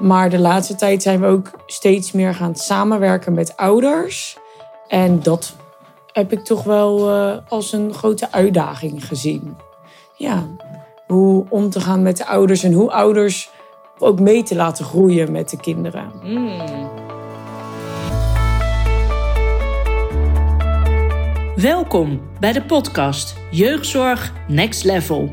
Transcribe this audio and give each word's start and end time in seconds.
Maar 0.00 0.30
de 0.30 0.38
laatste 0.38 0.74
tijd 0.74 1.02
zijn 1.02 1.20
we 1.20 1.26
ook 1.26 1.50
steeds 1.66 2.12
meer 2.12 2.34
gaan 2.34 2.54
samenwerken 2.54 3.34
met 3.34 3.56
ouders. 3.56 4.36
En 4.88 5.22
dat 5.22 5.56
heb 6.12 6.32
ik 6.32 6.44
toch 6.44 6.62
wel 6.62 7.10
uh, 7.10 7.36
als 7.48 7.72
een 7.72 7.94
grote 7.94 8.32
uitdaging 8.32 9.06
gezien. 9.06 9.56
Ja, 10.14 10.46
hoe 11.06 11.44
om 11.48 11.70
te 11.70 11.80
gaan 11.80 12.02
met 12.02 12.16
de 12.16 12.26
ouders 12.26 12.62
en 12.62 12.72
hoe 12.72 12.92
ouders 12.92 13.50
ook 13.98 14.20
mee 14.20 14.42
te 14.42 14.56
laten 14.56 14.84
groeien 14.84 15.32
met 15.32 15.50
de 15.50 15.56
kinderen. 15.56 16.12
Mm. 16.22 16.60
Welkom 21.56 22.20
bij 22.40 22.52
de 22.52 22.62
podcast 22.62 23.36
Jeugdzorg 23.50 24.32
Next 24.48 24.84
Level. 24.84 25.32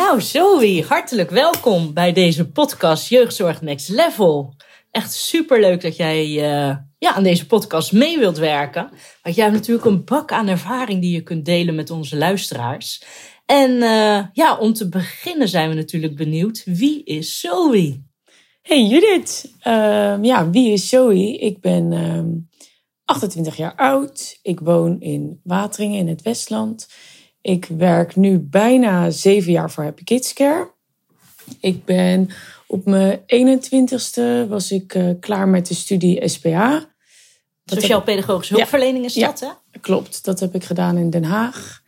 Nou, 0.00 0.20
Zoe, 0.20 0.84
hartelijk 0.88 1.30
welkom 1.30 1.94
bij 1.94 2.12
deze 2.12 2.48
podcast 2.48 3.08
Jeugdzorg 3.08 3.60
Next 3.62 3.88
Level. 3.88 4.54
Echt 4.90 5.12
superleuk 5.12 5.80
dat 5.80 5.96
jij 5.96 6.26
uh, 6.26 6.76
ja, 6.98 7.14
aan 7.14 7.22
deze 7.22 7.46
podcast 7.46 7.92
mee 7.92 8.18
wilt 8.18 8.38
werken. 8.38 8.90
Want 9.22 9.34
jij 9.34 9.44
hebt 9.44 9.56
natuurlijk 9.56 9.86
een 9.86 10.04
bak 10.04 10.32
aan 10.32 10.48
ervaring 10.48 11.00
die 11.00 11.12
je 11.12 11.22
kunt 11.22 11.44
delen 11.44 11.74
met 11.74 11.90
onze 11.90 12.16
luisteraars. 12.16 13.02
En 13.46 13.70
uh, 13.70 14.24
ja, 14.32 14.56
om 14.58 14.72
te 14.72 14.88
beginnen 14.88 15.48
zijn 15.48 15.68
we 15.68 15.74
natuurlijk 15.74 16.16
benieuwd. 16.16 16.62
Wie 16.64 17.04
is 17.04 17.40
Zoe? 17.40 18.02
Hey 18.62 18.84
Judith. 18.84 19.54
Uh, 19.66 20.22
ja, 20.22 20.50
wie 20.50 20.72
is 20.72 20.88
Zoe? 20.88 21.38
Ik 21.38 21.60
ben 21.60 22.48
28 23.04 23.52
ehm, 23.52 23.62
jaar 23.62 23.74
oud. 23.74 24.38
Ik 24.42 24.60
woon 24.60 25.00
in 25.00 25.40
Wateringen 25.42 25.98
in 25.98 26.08
het 26.08 26.22
Westland. 26.22 26.88
Ik 27.42 27.66
werk 27.76 28.16
nu 28.16 28.38
bijna 28.38 29.10
zeven 29.10 29.52
jaar 29.52 29.70
voor 29.70 29.84
Happy 29.84 30.04
Kids 30.04 30.32
Care. 30.32 30.70
Ik 31.60 31.84
ben 31.84 32.28
op 32.66 32.84
mijn 32.84 33.20
21ste 33.20 34.48
was 34.48 34.70
ik 34.70 34.94
uh, 34.94 35.10
klaar 35.20 35.48
met 35.48 35.66
de 35.66 35.74
studie 35.74 36.28
SPA. 36.28 36.88
Sociaal-pedagogische 37.64 38.54
hulpverlening 38.54 39.04
is 39.04 39.14
dat, 39.14 39.38
ja, 39.38 39.60
hè? 39.70 39.78
Klopt, 39.80 40.24
dat 40.24 40.40
heb 40.40 40.54
ik 40.54 40.64
gedaan 40.64 40.96
in 40.96 41.10
Den 41.10 41.24
Haag. 41.24 41.82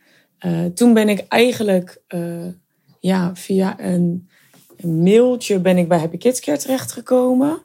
Uh, 0.45 0.65
toen 0.65 0.93
ben 0.93 1.09
ik 1.09 1.25
eigenlijk 1.27 2.01
uh, 2.09 2.45
ja, 2.99 3.35
via 3.35 3.79
een, 3.79 4.29
een, 4.77 5.03
mailtje 5.03 5.59
ben 5.59 5.77
ik 5.77 5.87
bij 5.87 5.99
Happy 5.99 6.17
Kids 6.17 6.39
Care 6.39 6.57
terechtgekomen. 6.57 7.63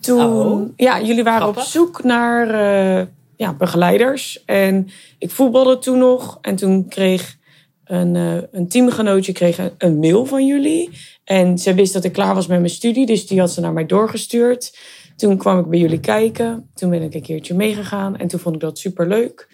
Toen, 0.00 0.20
oh, 0.20 0.68
ja, 0.76 1.00
jullie 1.00 1.24
waren 1.24 1.48
op 1.48 1.58
zoek 1.58 2.02
naar 2.02 3.08
ja, 3.36 3.54
begeleiders. 3.54 4.44
En 4.44 4.88
ik 5.18 5.30
voetbalde 5.30 5.78
toen 5.78 5.98
nog. 5.98 6.38
En 6.40 6.56
toen 6.56 6.88
kreeg 6.88 7.36
een, 7.84 8.14
uh, 8.14 8.36
een 8.50 8.68
teamgenootje 8.68 9.32
kreeg 9.32 9.70
een, 9.78 9.98
mail 9.98 10.24
van 10.24 10.46
jullie. 10.46 10.90
En 11.24 11.58
ze 11.58 11.74
wist 11.74 11.92
dat 11.92 12.04
ik 12.04 12.12
klaar 12.12 12.34
was 12.34 12.46
met 12.46 12.58
mijn 12.58 12.70
studie. 12.70 13.06
Dus 13.06 13.26
die 13.26 13.40
had 13.40 13.50
ze 13.50 13.60
naar 13.60 13.72
mij 13.72 13.86
doorgestuurd. 13.86 14.78
Toen 15.16 15.36
kwam 15.36 15.58
ik 15.58 15.66
bij 15.66 15.78
jullie 15.78 16.00
kijken. 16.00 16.70
Toen 16.74 16.90
ben 16.90 17.02
ik 17.02 17.14
een 17.14 17.22
keertje 17.22 17.54
meegegaan. 17.54 18.16
En 18.16 18.28
toen 18.28 18.40
vond 18.40 18.54
ik 18.54 18.60
dat 18.60 18.78
super 18.78 19.08
leuk. 19.08 19.48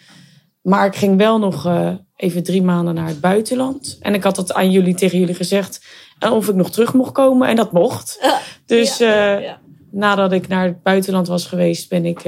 Maar 0.62 0.86
ik 0.86 0.96
ging 0.96 1.16
wel 1.16 1.38
nog 1.38 1.66
uh, 1.66 1.92
even 2.16 2.42
drie 2.42 2.62
maanden 2.62 2.94
naar 2.94 3.08
het 3.08 3.20
buitenland. 3.20 3.96
En 4.00 4.14
ik 4.14 4.22
had 4.22 4.36
dat 4.36 4.52
aan 4.52 4.70
jullie 4.70 4.94
tegen 4.94 5.18
jullie 5.18 5.34
gezegd. 5.34 5.84
Of 6.30 6.48
ik 6.48 6.54
nog 6.54 6.70
terug 6.70 6.94
mocht 6.94 7.12
komen. 7.12 7.48
En 7.48 7.56
dat 7.56 7.72
mocht. 7.72 8.20
dus 8.66 8.96
ja, 8.96 9.38
ja. 9.38 9.60
nadat 9.90 10.32
ik 10.32 10.48
naar 10.48 10.64
het 10.64 10.82
buitenland 10.82 11.28
was 11.28 11.46
geweest, 11.46 11.88
ben 11.88 12.04
ik 12.04 12.22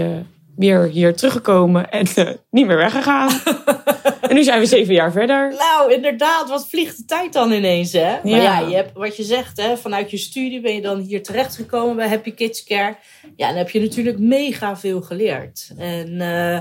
weer 0.56 0.82
hier 0.82 1.16
teruggekomen 1.16 1.90
en 1.90 2.06
uh, 2.16 2.30
niet 2.50 2.66
meer 2.66 2.76
weggegaan. 2.76 3.40
en 4.28 4.34
nu 4.34 4.42
zijn 4.42 4.60
we 4.60 4.66
zeven 4.66 4.94
jaar 4.94 5.12
verder. 5.12 5.54
Nou, 5.58 5.92
inderdaad, 5.92 6.48
wat 6.48 6.68
vliegt 6.68 6.96
de 6.96 7.04
tijd 7.04 7.32
dan 7.32 7.52
ineens, 7.52 7.92
hè? 7.92 8.10
Ja. 8.10 8.20
Maar 8.22 8.42
ja, 8.42 8.58
je 8.58 8.74
hebt, 8.74 8.92
wat 8.94 9.16
je 9.16 9.22
zegt, 9.22 9.60
hè, 9.60 9.76
vanuit 9.76 10.10
je 10.10 10.16
studie 10.16 10.60
ben 10.60 10.74
je 10.74 10.80
dan 10.80 11.00
hier 11.00 11.22
terechtgekomen 11.22 11.96
bij 11.96 12.08
Happy 12.08 12.34
Kids 12.34 12.64
Care. 12.64 12.96
Ja, 13.36 13.48
dan 13.48 13.56
heb 13.56 13.70
je 13.70 13.80
natuurlijk 13.80 14.18
mega 14.18 14.76
veel 14.76 15.02
geleerd. 15.02 15.70
En 15.76 16.10
uh, 16.10 16.60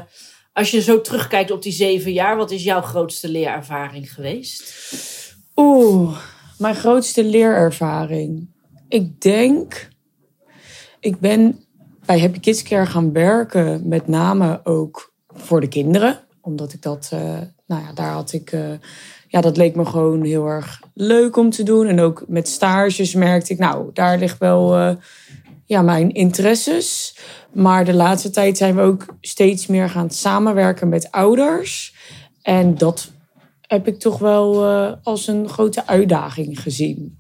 als 0.54 0.72
je 0.72 0.82
zo 0.82 1.02
terugkijkt 1.02 1.52
op 1.52 1.62
die 1.62 1.72
zeven 1.72 2.14
jaar, 2.14 2.38
wat 2.38 2.52
is 2.52 2.64
jouw 2.64 2.82
grootste 2.82 3.30
leerervaring 3.30 4.14
geweest? 4.14 4.74
Oeh, 5.56 6.18
mijn 6.58 6.76
grootste 6.76 7.24
leerervaring. 7.24 8.50
Ik 8.90 9.22
denk, 9.22 9.90
ik 11.00 11.20
ben 11.20 11.66
bij 12.06 12.20
Happy 12.20 12.40
Kids 12.40 12.64
Care 12.64 12.86
gaan 12.86 13.12
werken, 13.12 13.88
met 13.88 14.08
name 14.08 14.60
ook 14.64 15.14
voor 15.28 15.62
de 15.62 15.68
kinderen. 15.68 16.20
Omdat 16.42 16.74
ik 16.74 16.82
dat, 16.82 17.12
uh, 17.14 17.20
nou 17.68 17.82
ja, 17.82 17.94
daar 17.94 18.12
had 18.12 18.34
ik, 18.34 18.52
uh, 18.52 18.70
ja, 19.28 19.42
dat 19.42 19.58
leek 19.58 19.76
me 19.76 19.86
gewoon 19.86 20.24
heel 20.24 20.46
erg 20.46 20.82
leuk 20.94 21.38
om 21.38 21.50
te 21.50 21.64
doen. 21.64 21.88
En 21.88 22.00
ook 22.00 22.24
met 22.28 22.48
stages 22.48 23.14
merkte 23.14 23.54
ik, 23.54 23.60
nou, 23.60 23.90
daar 23.94 24.18
ligt 24.18 24.38
wel 24.38 24.80
uh, 24.80 24.96
ja, 25.66 25.82
mijn 25.82 26.12
interesses. 26.12 27.18
Maar 27.52 27.86
de 27.86 27.94
laatste 27.94 28.30
tijd 28.30 28.58
zijn 28.58 28.76
we 28.76 28.82
ook 28.82 29.06
steeds 29.22 29.68
meer 29.68 29.90
gaan 29.90 30.10
samenwerken 30.10 30.90
met 30.90 31.12
ouders. 31.12 31.96
En 32.42 32.78
dat 32.78 33.12
heb 33.62 33.88
ik 33.88 34.00
toch 34.00 34.18
wel 34.18 34.66
als 35.04 35.28
een 35.28 35.50
grote 35.50 35.88
uitdaging 35.88 36.62
gezien. 36.62 37.18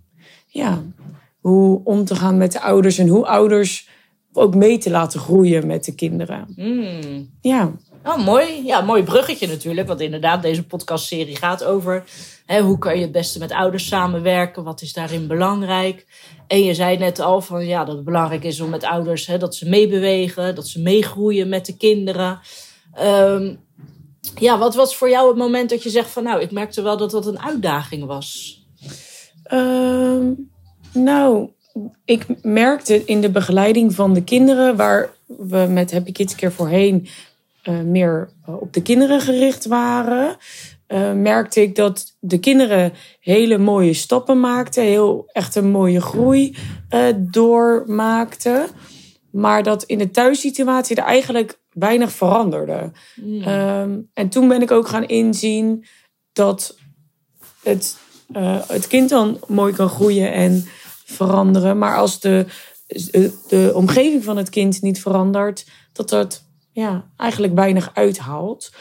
Ja, 0.47 0.81
hoe 1.39 1.81
om 1.83 2.05
te 2.05 2.15
gaan 2.15 2.37
met 2.37 2.51
de 2.51 2.61
ouders 2.61 2.97
en 2.97 3.07
hoe 3.07 3.25
ouders 3.25 3.89
ook 4.33 4.55
mee 4.55 4.77
te 4.77 4.89
laten 4.89 5.19
groeien 5.19 5.67
met 5.67 5.85
de 5.85 5.95
kinderen. 5.95 6.53
Mm. 6.55 7.29
Ja. 7.41 7.71
Oh, 8.03 8.25
mooi. 8.25 8.65
Ja, 8.65 8.81
mooi 8.81 9.03
bruggetje 9.03 9.47
natuurlijk. 9.47 9.87
Want 9.87 10.01
inderdaad, 10.01 10.41
deze 10.41 10.65
podcastserie 10.65 11.35
gaat 11.35 11.63
over 11.63 12.03
hè, 12.45 12.61
hoe 12.61 12.77
kan 12.77 12.95
je 12.95 13.01
het 13.01 13.11
beste 13.11 13.39
met 13.39 13.51
ouders 13.51 13.87
samenwerken? 13.87 14.63
Wat 14.63 14.81
is 14.81 14.93
daarin 14.93 15.27
belangrijk? 15.27 16.05
En 16.47 16.63
je 16.63 16.73
zei 16.73 16.97
net 16.97 17.19
al 17.19 17.41
van 17.41 17.65
ja, 17.65 17.83
dat 17.83 17.95
het 17.95 18.05
belangrijk 18.05 18.43
is 18.43 18.59
om 18.59 18.69
met 18.69 18.83
ouders 18.83 19.25
hè, 19.25 19.37
dat 19.37 19.55
ze 19.55 19.69
meebewegen, 19.69 20.55
dat 20.55 20.67
ze 20.67 20.81
meegroeien 20.81 21.49
met 21.49 21.65
de 21.65 21.77
kinderen. 21.77 22.39
Um, 23.03 23.59
ja, 24.39 24.57
wat 24.57 24.75
was 24.75 24.95
voor 24.95 25.09
jou 25.09 25.27
het 25.27 25.37
moment 25.37 25.69
dat 25.69 25.83
je 25.83 25.89
zegt 25.89 26.09
van 26.09 26.23
nou, 26.23 26.41
ik 26.41 26.51
merkte 26.51 26.81
wel 26.81 26.97
dat 26.97 27.11
dat 27.11 27.25
een 27.25 27.41
uitdaging 27.41 28.05
was? 28.05 28.61
Um, 29.53 30.49
nou, 30.93 31.49
ik 32.05 32.25
merkte 32.41 33.05
in 33.05 33.21
de 33.21 33.29
begeleiding 33.29 33.95
van 33.95 34.13
de 34.13 34.23
kinderen, 34.23 34.75
waar 34.75 35.09
we 35.25 35.67
met 35.69 35.91
Happy 35.91 36.11
Kids 36.11 36.35
Care 36.35 36.51
voorheen 36.51 37.07
uh, 37.63 37.81
meer 37.81 38.29
eh, 38.45 38.61
op 38.61 38.73
de 38.73 38.81
kinderen 38.81 39.21
gericht 39.21 39.65
waren, 39.65 40.37
uh, 40.87 41.13
merkte 41.13 41.61
ik 41.61 41.75
dat 41.75 42.15
de 42.19 42.39
kinderen 42.39 42.93
hele 43.19 43.57
mooie 43.57 43.93
stappen 43.93 44.39
maakten, 44.39 44.83
heel 44.83 45.29
echt 45.31 45.55
een 45.55 45.69
mooie 45.69 46.01
groei 46.01 46.55
uh, 46.89 47.05
doormaakten. 47.17 48.65
Maar 49.31 49.63
dat 49.63 49.83
in 49.83 49.97
de 49.97 50.11
thuissituatie 50.11 50.95
er 50.95 51.03
eigenlijk 51.03 51.59
weinig 51.69 52.11
veranderde. 52.11 52.91
Mm. 53.15 53.47
Um, 53.47 54.09
en 54.13 54.29
toen 54.29 54.47
ben 54.47 54.61
ik 54.61 54.71
ook 54.71 54.87
gaan 54.87 55.05
inzien 55.05 55.85
dat 56.33 56.77
het, 57.63 57.97
het 58.67 58.87
kind 58.87 59.09
dan 59.09 59.39
mooi 59.47 59.73
kan 59.73 59.89
groeien 59.89 60.33
en 60.33 60.65
veranderen. 61.05 61.77
Maar 61.77 61.97
als 61.97 62.19
de, 62.19 62.45
de 63.47 63.71
omgeving 63.75 64.23
van 64.23 64.37
het 64.37 64.49
kind 64.49 64.81
niet 64.81 65.01
verandert, 65.01 65.65
dat 65.93 66.09
dat 66.09 66.43
ja, 66.71 67.09
eigenlijk 67.17 67.53
weinig 67.53 67.91
uithaalt. 67.93 68.71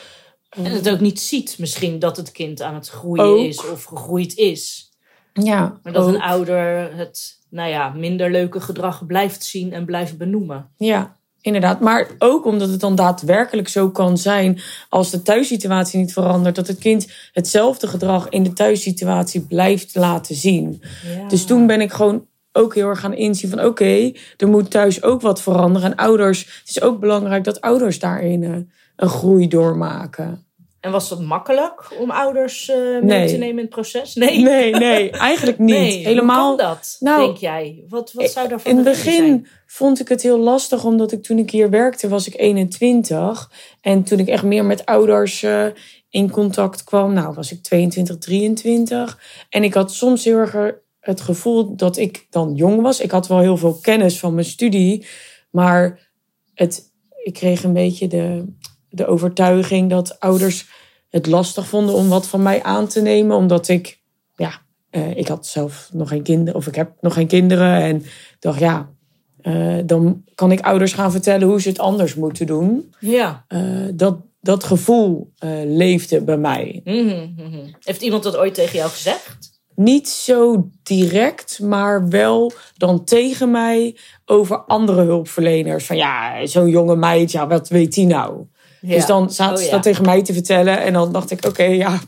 En 0.50 0.64
het 0.64 0.90
ook 0.90 1.00
niet 1.00 1.20
ziet 1.20 1.58
misschien 1.58 1.98
dat 1.98 2.16
het 2.16 2.32
kind 2.32 2.62
aan 2.62 2.74
het 2.74 2.88
groeien 2.88 3.48
is 3.48 3.66
of 3.66 3.84
gegroeid 3.84 4.36
is. 4.36 4.92
Ja, 5.32 5.80
maar 5.82 5.92
dat 5.92 6.06
een 6.06 6.20
ouder 6.20 6.96
het 6.96 7.38
nou 7.50 7.68
ja, 7.68 7.88
minder 7.88 8.30
leuke 8.30 8.60
gedrag 8.60 9.06
blijft 9.06 9.44
zien 9.44 9.72
en 9.72 9.84
blijft 9.84 10.18
benoemen. 10.18 10.70
Ja, 10.76 11.16
inderdaad. 11.40 11.80
Maar 11.80 12.06
ook 12.18 12.44
omdat 12.44 12.68
het 12.68 12.80
dan 12.80 12.94
daadwerkelijk 12.94 13.68
zo 13.68 13.90
kan 13.90 14.18
zijn 14.18 14.60
als 14.88 15.10
de 15.10 15.22
thuissituatie 15.22 15.98
niet 15.98 16.12
verandert, 16.12 16.54
dat 16.54 16.66
het 16.66 16.78
kind 16.78 17.08
hetzelfde 17.32 17.86
gedrag 17.86 18.28
in 18.28 18.42
de 18.42 18.52
thuissituatie 18.52 19.40
blijft 19.40 19.94
laten 19.94 20.34
zien. 20.34 20.82
Ja. 21.16 21.28
Dus 21.28 21.44
toen 21.44 21.66
ben 21.66 21.80
ik 21.80 21.92
gewoon 21.92 22.26
ook 22.52 22.74
heel 22.74 22.88
erg 22.88 23.00
gaan 23.00 23.14
inzien 23.14 23.50
van 23.50 23.64
oké, 23.64 24.12
er 24.36 24.48
moet 24.48 24.70
thuis 24.70 25.02
ook 25.02 25.20
wat 25.20 25.42
veranderen. 25.42 25.90
En 25.90 25.96
ouders, 25.96 26.40
het 26.40 26.68
is 26.68 26.82
ook 26.82 27.00
belangrijk 27.00 27.44
dat 27.44 27.60
ouders 27.60 27.98
daarin 27.98 28.42
uh, 28.42 28.56
een 28.96 29.08
groei 29.08 29.48
doormaken. 29.48 30.44
En 30.80 30.90
was 30.90 31.08
dat 31.08 31.20
makkelijk 31.20 31.92
om 31.98 32.10
ouders 32.10 32.68
eh, 32.68 32.76
mee 32.76 33.00
Nee. 33.02 33.28
te 33.28 33.36
nemen 33.36 33.56
in 33.56 33.60
het 33.64 33.68
proces? 33.68 34.14
Nee. 34.14 34.38
Nee, 34.40 34.70
nee, 34.74 35.10
eigenlijk 35.10 35.58
niet. 35.68 35.68
Nee, 35.68 36.04
Helemaal. 36.06 36.48
Hoe 36.48 36.58
kan 36.58 36.66
dat, 36.68 36.96
Nou, 37.00 37.24
denk 37.24 37.36
jij? 37.36 37.84
Wat, 37.88 38.12
wat 38.12 38.30
zou 38.30 38.48
daarvan 38.48 38.70
In 38.70 38.76
het 38.76 38.86
begin 38.86 39.12
zijn? 39.26 39.46
vond 39.66 40.00
ik 40.00 40.08
het 40.08 40.22
heel 40.22 40.38
lastig, 40.38 40.84
omdat 40.84 41.12
ik 41.12 41.22
toen 41.22 41.38
ik 41.38 41.50
hier 41.50 41.70
werkte, 41.70 42.08
was 42.08 42.26
ik 42.26 42.34
21. 42.40 43.50
En 43.80 44.02
toen 44.02 44.18
ik 44.18 44.28
echt 44.28 44.42
meer 44.42 44.64
met 44.64 44.86
ouders 44.86 45.42
eh, 45.42 45.66
in 46.10 46.30
contact 46.30 46.84
kwam, 46.84 47.12
nou 47.12 47.34
was 47.34 47.52
ik 47.52 47.62
22, 47.62 48.18
23. 48.18 49.18
En 49.48 49.64
ik 49.64 49.74
had 49.74 49.92
soms 49.92 50.24
heel 50.24 50.36
erg 50.36 50.74
het 51.00 51.20
gevoel 51.20 51.76
dat 51.76 51.96
ik 51.96 52.26
dan 52.30 52.54
jong 52.54 52.80
was. 52.82 53.00
Ik 53.00 53.10
had 53.10 53.28
wel 53.28 53.38
heel 53.38 53.56
veel 53.56 53.78
kennis 53.80 54.18
van 54.18 54.34
mijn 54.34 54.46
studie, 54.46 55.06
maar 55.50 56.10
het, 56.54 56.92
ik 57.22 57.32
kreeg 57.32 57.64
een 57.64 57.72
beetje 57.72 58.06
de, 58.06 58.44
de 58.90 59.06
overtuiging 59.06 59.90
dat 59.90 60.20
ouders 60.20 60.68
het 61.10 61.26
lastig 61.26 61.66
vonden 61.66 61.94
om 61.94 62.08
wat 62.08 62.26
van 62.26 62.42
mij 62.42 62.62
aan 62.62 62.86
te 62.86 63.00
nemen, 63.00 63.36
omdat 63.36 63.68
ik, 63.68 64.00
ja, 64.36 64.52
eh, 64.90 65.16
ik 65.16 65.28
had 65.28 65.46
zelf 65.46 65.88
nog 65.92 66.08
geen 66.08 66.22
kinderen, 66.22 66.54
of 66.54 66.66
ik 66.66 66.74
heb 66.74 66.92
nog 67.00 67.14
geen 67.14 67.26
kinderen. 67.26 67.82
En 67.82 68.04
dacht, 68.38 68.58
ja, 68.58 68.90
eh, 69.40 69.78
dan 69.84 70.24
kan 70.34 70.52
ik 70.52 70.60
ouders 70.60 70.92
gaan 70.92 71.12
vertellen 71.12 71.48
hoe 71.48 71.60
ze 71.60 71.68
het 71.68 71.78
anders 71.78 72.14
moeten 72.14 72.46
doen. 72.46 72.94
Ja. 73.00 73.44
Eh, 73.48 73.60
dat, 73.94 74.18
dat 74.40 74.64
gevoel 74.64 75.32
leefde 75.64 76.22
bij 76.22 76.36
mij. 76.36 76.80
Mhm, 76.84 77.28
mhm. 77.36 77.66
Heeft 77.80 78.02
iemand 78.02 78.22
dat 78.22 78.36
ooit 78.36 78.54
tegen 78.54 78.78
jou 78.78 78.90
gezegd? 78.90 79.58
Niet 79.74 80.08
zo 80.08 80.68
direct, 80.82 81.60
maar 81.62 82.08
wel 82.08 82.52
dan 82.76 83.04
tegen 83.04 83.50
mij 83.50 83.96
over 84.24 84.58
andere 84.58 85.02
hulpverleners. 85.02 85.86
Van 85.86 85.96
ja, 85.96 86.46
zo'n 86.46 86.68
jonge 86.68 86.96
meid, 86.96 87.30
ja, 87.30 87.46
wat 87.46 87.68
weet 87.68 87.94
die 87.94 88.06
nou? 88.06 88.46
Ja. 88.80 88.94
Dus 88.94 89.06
dan 89.06 89.30
zaten 89.30 89.56
Oh, 89.56 89.62
ze 89.64 89.70
dat 89.70 89.82
tegen 89.82 90.04
mij 90.04 90.22
te 90.22 90.32
vertellen. 90.32 90.80
En 90.82 90.92
dan 90.92 91.12
dacht 91.12 91.30
ik, 91.30 91.44
oké, 91.44 91.62
ja, 91.62 92.00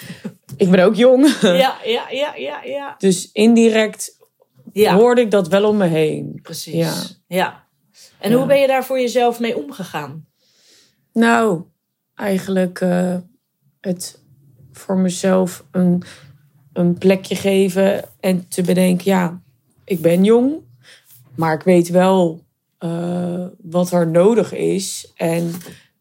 ik 0.56 0.70
ben 0.70 0.84
ook 0.84 0.94
jong. 0.94 1.40
Ja, 1.40 1.76
ja, 1.84 2.10
ja, 2.10 2.34
ja, 2.36 2.62
ja. 2.64 2.94
Dus 2.98 3.30
indirect 3.32 4.16
hoorde 4.74 5.20
ik 5.20 5.30
dat 5.30 5.48
wel 5.48 5.68
om 5.68 5.76
me 5.76 5.86
heen. 5.86 6.38
precies. 6.42 7.20
Ja. 7.26 7.64
En 8.18 8.32
hoe 8.32 8.46
ben 8.46 8.60
je 8.60 8.66
daar 8.66 8.84
voor 8.84 9.00
jezelf 9.00 9.40
mee 9.40 9.56
omgegaan? 9.56 10.26
Nou, 11.12 11.62
eigenlijk 12.14 12.80
eh, 12.80 13.16
het 13.80 14.18
voor 14.72 14.96
mezelf 14.98 15.64
een, 15.70 16.02
een 16.72 16.98
plekje 16.98 17.36
geven 17.36 18.04
en 18.20 18.48
te 18.48 18.62
bedenken, 18.62 19.10
ja, 19.10 19.40
ik 19.84 20.00
ben 20.00 20.24
jong, 20.24 20.54
maar 21.34 21.54
ik 21.54 21.62
weet 21.62 21.88
wel 21.88 22.44
eh, 22.78 23.46
wat 23.62 23.90
er 23.92 24.08
nodig 24.08 24.52
is. 24.52 25.12
En 25.14 25.52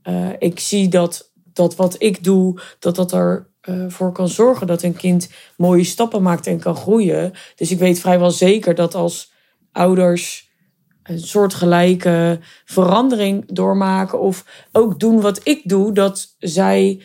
eh, 0.05 0.29
ik 0.39 0.59
zie 0.59 0.87
dat, 0.87 1.31
dat 1.53 1.75
wat 1.75 1.95
ik 1.97 2.23
doe, 2.23 2.59
dat 2.79 2.95
dat 2.95 3.11
er 3.11 3.49
eh, 3.61 3.85
voor 3.87 4.11
kan 4.11 4.27
zorgen 4.27 4.67
dat 4.67 4.83
een 4.83 4.95
kind 4.95 5.29
mooie 5.57 5.83
stappen 5.83 6.21
maakt 6.21 6.47
en 6.47 6.59
kan 6.59 6.75
groeien. 6.75 7.33
Dus 7.55 7.71
ik 7.71 7.79
weet 7.79 7.99
vrijwel 7.99 8.31
zeker 8.31 8.75
dat 8.75 8.95
als 8.95 9.31
ouders 9.71 10.49
een 11.03 11.19
soortgelijke 11.19 12.39
verandering 12.65 13.51
doormaken 13.51 14.19
of 14.19 14.67
ook 14.71 14.99
doen 14.99 15.21
wat 15.21 15.39
ik 15.43 15.61
doe, 15.63 15.91
dat 15.91 16.35
zij 16.39 17.01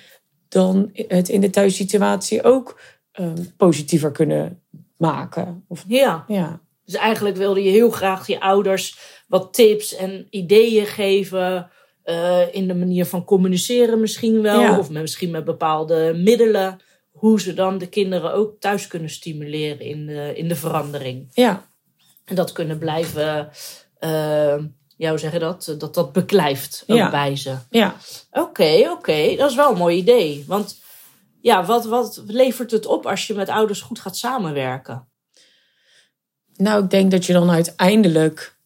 dan 0.48 0.90
het 0.92 1.28
in 1.28 1.40
de 1.40 1.50
thuissituatie 1.50 2.42
ook 2.42 2.80
eh, 3.12 3.32
positiever 3.56 4.10
kunnen 4.10 4.62
maken. 4.96 5.64
Of, 5.68 5.84
Ja. 5.86 6.24
ja. 6.28 6.60
Dus 6.84 6.94
eigenlijk 6.94 7.36
wilde 7.36 7.62
je 7.62 7.70
heel 7.70 7.90
graag 7.90 8.26
je 8.26 8.40
ouders 8.40 8.98
wat 9.28 9.54
tips 9.54 9.96
en 9.96 10.26
ideeën 10.30 10.86
geven. 10.86 11.70
Eh, 12.02 12.54
in 12.54 12.68
de 12.68 12.74
manier 12.74 13.06
van 13.06 13.24
communiceren 13.24 14.00
misschien 14.00 14.40
wel. 14.42 14.60
Ja. 14.60 14.78
Of 14.78 14.90
met, 14.90 15.02
misschien 15.02 15.30
met 15.30 15.44
bepaalde 15.44 16.12
middelen. 16.16 16.78
Hoe 17.10 17.40
ze 17.40 17.54
dan 17.54 17.78
de 17.78 17.86
kinderen 17.86 18.32
ook 18.32 18.60
thuis 18.60 18.86
kunnen 18.86 19.10
stimuleren 19.10 19.80
in 19.80 20.06
de, 20.06 20.32
in 20.36 20.48
de 20.48 20.56
verandering. 20.56 21.28
ja, 21.32 21.64
En 22.24 22.34
dat 22.34 22.52
kunnen 22.52 22.78
blijven, 22.78 23.50
eh 23.98 24.56
ja, 24.96 25.08
hoe 25.10 25.18
zeg 25.18 25.32
je 25.32 25.38
dat? 25.38 25.74
Dat 25.78 25.94
dat 25.94 26.12
beklijft 26.12 26.84
ook 26.86 26.96
Ja. 26.96 27.10
bij 27.10 27.36
ze. 27.36 27.54
ja. 27.70 27.96
Oké, 28.30 28.90
oké. 28.90 29.36
Dat 29.36 29.50
is 29.50 29.56
wel 29.56 29.70
een 29.70 29.78
mooi 29.78 29.96
idee. 29.96 30.44
Want 30.46 30.80
ja, 31.40 31.64
wat, 31.64 31.84
wat 31.84 32.22
levert 32.26 32.70
het 32.70 32.86
op 32.86 33.06
als 33.06 33.26
je 33.26 33.34
met 33.34 33.48
ouders 33.48 33.80
goed 33.80 33.98
gaat 34.00 34.16
samenwerken? 34.16 35.08
Nou, 36.56 36.84
ik 36.84 36.90
denk 36.90 37.10
dat 37.10 37.26
je 37.26 37.32
dan 37.32 37.50
uiteindelijk 37.50 38.56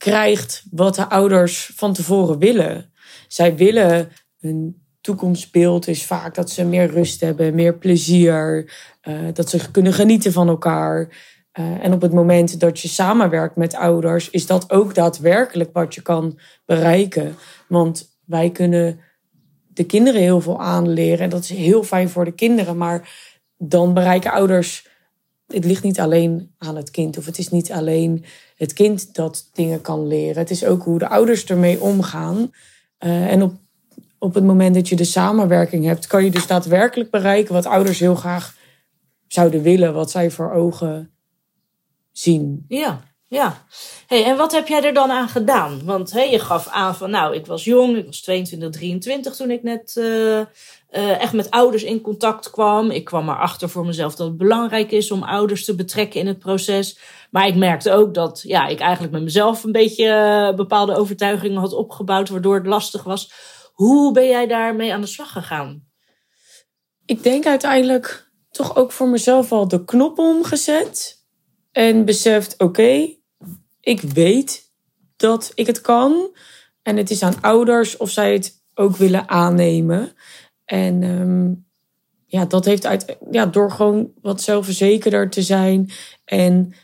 krijgt 0.00 0.62
wat 0.70 0.94
de 0.94 1.08
ouders 1.08 1.72
van 1.76 1.92
tevoren 1.92 2.38
willen. 2.38 2.92
Zij 3.28 3.56
willen 3.56 4.08
hun 4.38 4.82
toekomstbeeld 5.00 5.88
is 5.88 6.06
vaak 6.06 6.34
dat 6.34 6.50
ze 6.50 6.64
meer 6.64 6.90
rust 6.90 7.20
hebben, 7.20 7.54
meer 7.54 7.74
plezier, 7.74 8.72
eh, 9.00 9.14
dat 9.32 9.50
ze 9.50 9.70
kunnen 9.70 9.92
genieten 9.92 10.32
van 10.32 10.48
elkaar. 10.48 11.08
Eh, 11.52 11.84
en 11.84 11.92
op 11.92 12.00
het 12.00 12.12
moment 12.12 12.60
dat 12.60 12.80
je 12.80 12.88
samenwerkt 12.88 13.56
met 13.56 13.74
ouders, 13.74 14.30
is 14.30 14.46
dat 14.46 14.70
ook 14.70 14.94
daadwerkelijk 14.94 15.70
wat 15.72 15.94
je 15.94 16.02
kan 16.02 16.38
bereiken. 16.64 17.36
Want 17.68 18.18
wij 18.24 18.50
kunnen 18.50 19.00
de 19.68 19.84
kinderen 19.84 20.20
heel 20.20 20.40
veel 20.40 20.60
aanleren 20.60 21.24
en 21.24 21.30
dat 21.30 21.42
is 21.42 21.50
heel 21.50 21.82
fijn 21.82 22.08
voor 22.08 22.24
de 22.24 22.34
kinderen. 22.34 22.76
Maar 22.76 23.08
dan 23.56 23.94
bereiken 23.94 24.32
ouders 24.32 24.88
het 25.52 25.64
ligt 25.64 25.82
niet 25.82 26.00
alleen 26.00 26.54
aan 26.58 26.76
het 26.76 26.90
kind. 26.90 27.18
Of 27.18 27.26
het 27.26 27.38
is 27.38 27.48
niet 27.48 27.72
alleen 27.72 28.24
het 28.56 28.72
kind 28.72 29.14
dat 29.14 29.50
dingen 29.52 29.80
kan 29.80 30.06
leren. 30.06 30.38
Het 30.38 30.50
is 30.50 30.64
ook 30.64 30.82
hoe 30.82 30.98
de 30.98 31.08
ouders 31.08 31.44
ermee 31.44 31.80
omgaan. 31.80 32.52
Eh, 32.98 33.32
en 33.32 33.42
op, 33.42 33.54
op 34.18 34.34
het 34.34 34.44
moment 34.44 34.74
dat 34.74 34.88
je 34.88 34.96
de 34.96 35.04
samenwerking 35.04 35.84
hebt, 35.84 36.06
kan 36.06 36.24
je 36.24 36.30
dus 36.30 36.46
daadwerkelijk 36.46 37.10
bereiken 37.10 37.54
wat 37.54 37.66
ouders 37.66 37.98
heel 37.98 38.14
graag 38.14 38.56
zouden 39.26 39.62
willen, 39.62 39.94
wat 39.94 40.10
zij 40.10 40.30
voor 40.30 40.52
ogen 40.52 41.10
zien. 42.12 42.64
Ja, 42.68 43.00
ja. 43.26 43.66
Hey, 44.06 44.24
en 44.24 44.36
wat 44.36 44.52
heb 44.52 44.68
jij 44.68 44.82
er 44.82 44.94
dan 44.94 45.10
aan 45.10 45.28
gedaan? 45.28 45.84
Want 45.84 46.12
hey, 46.12 46.30
je 46.30 46.38
gaf 46.38 46.68
aan 46.68 46.96
van, 46.96 47.10
nou, 47.10 47.34
ik 47.34 47.46
was 47.46 47.64
jong, 47.64 47.96
ik 47.96 48.06
was 48.06 48.20
22, 48.20 48.70
23 48.70 49.36
toen 49.36 49.50
ik 49.50 49.62
net 49.62 49.96
eh, 49.96 50.40
eh, 50.90 51.20
echt 51.20 51.32
met 51.32 51.50
ouders 51.50 51.82
in 51.82 52.00
contact 52.00 52.50
kwam. 52.50 52.90
Ik 52.90 53.04
kwam 53.04 53.28
erachter 53.28 53.68
voor 53.68 53.86
mezelf 53.86 54.14
dat 54.14 54.26
het 54.26 54.36
belangrijk 54.36 54.90
is 54.90 55.10
om 55.10 55.22
ouders 55.22 55.64
te 55.64 55.74
betrekken 55.74 56.20
in 56.20 56.26
het 56.26 56.38
proces. 56.38 56.98
Maar 57.30 57.46
ik 57.46 57.56
merkte 57.56 57.92
ook 57.92 58.14
dat 58.14 58.42
ja, 58.46 58.66
ik 58.66 58.80
eigenlijk 58.80 59.12
met 59.12 59.22
mezelf 59.22 59.64
een 59.64 59.72
beetje 59.72 60.06
eh, 60.06 60.56
bepaalde 60.56 60.96
overtuigingen 60.96 61.60
had 61.60 61.72
opgebouwd, 61.72 62.28
waardoor 62.28 62.54
het 62.54 62.66
lastig 62.66 63.02
was. 63.02 63.32
Hoe 63.72 64.12
ben 64.12 64.26
jij 64.26 64.46
daarmee 64.46 64.92
aan 64.92 65.00
de 65.00 65.06
slag 65.06 65.32
gegaan? 65.32 65.84
Ik 67.04 67.22
denk 67.22 67.46
uiteindelijk 67.46 68.30
toch 68.50 68.76
ook 68.76 68.92
voor 68.92 69.08
mezelf 69.08 69.48
wel 69.48 69.68
de 69.68 69.84
knop 69.84 70.18
omgezet. 70.18 71.24
En 71.72 72.04
beseft, 72.04 72.54
oké, 72.58 73.16
ik 73.80 74.00
weet 74.00 74.72
dat 75.16 75.52
ik 75.54 75.66
het 75.66 75.80
kan. 75.80 76.36
En 76.82 76.96
het 76.96 77.10
is 77.10 77.22
aan 77.22 77.40
ouders 77.40 77.96
of 77.96 78.10
zij 78.10 78.32
het 78.32 78.62
ook 78.74 78.96
willen 78.96 79.28
aannemen. 79.28 80.12
En 80.70 81.02
ehm, 81.02 81.52
ja, 82.26 82.44
dat 82.44 82.64
heeft 82.64 82.86
uit, 82.86 83.16
ja, 83.30 83.46
door 83.46 83.70
gewoon 83.70 84.10
wat 84.22 84.40
zelfverzekerder 84.40 85.30
te 85.30 85.42
zijn. 85.42 85.90
En 86.24 86.74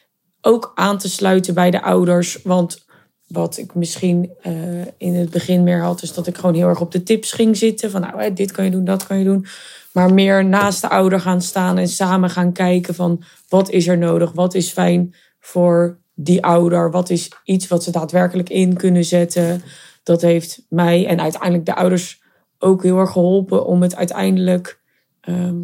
ook 0.41 0.73
aan 0.75 0.99
te 0.99 1.09
sluiten 1.09 1.55
bij 1.55 1.71
de 1.71 1.83
ouders. 1.83 2.43
Want 2.43 2.85
wat 3.27 3.59
ik 3.59 3.75
misschien 3.75 4.31
eh, 4.43 4.53
in 4.99 5.15
het 5.15 5.31
begin 5.31 5.63
meer 5.63 5.81
had, 5.81 6.03
is 6.03 6.13
dat 6.13 6.27
ik 6.27 6.37
gewoon 6.37 6.55
heel 6.55 6.69
erg 6.69 6.81
op 6.81 6.93
de 6.93 7.03
tips 7.03 7.33
ging 7.33 7.57
zitten. 7.57 7.91
Van 7.91 8.01
nou, 8.01 8.33
dit 8.33 8.53
kan 8.53 8.65
je 8.65 8.71
doen, 8.71 8.85
dat 8.85 9.07
kan 9.07 9.19
je 9.19 9.25
doen. 9.25 9.47
Maar 9.93 10.15
meer 10.15 10.45
naast 10.45 10.81
de 10.81 10.89
ouder 10.89 11.21
gaan 11.21 11.43
staan 11.43 11.79
en 11.79 11.89
samen 11.89 12.31
gaan 12.31 12.53
kijken 12.53 12.95
van 12.95 13.23
wat 13.49 13.71
is 13.71 13.87
er 13.87 13.99
nodig? 13.99 14.33
Wat 14.33 14.55
is 14.55 14.71
fijn 14.71 15.15
voor 15.41 15.99
die 16.15 16.45
ouder? 16.45 16.91
Wat 16.91 17.11
is 17.11 17.31
iets 17.45 17.69
wat 17.69 17.85
ze 17.85 17.91
daadwerkelijk 17.91 18.49
in 18.49 18.77
kunnen 18.77 19.05
zetten? 19.05 19.63
Dat 20.03 20.23
heeft 20.23 20.63
mij 20.69 21.07
en 21.07 21.21
uiteindelijk 21.21 21.67
de 21.67 21.75
ouders 21.75 22.25
ook 22.59 22.83
heel 22.83 22.99
erg 22.99 23.13
geholpen 23.13 23.67
om 23.67 23.83
het 23.83 23.97
uiteindelijk 23.97 24.81
ehm, 25.21 25.63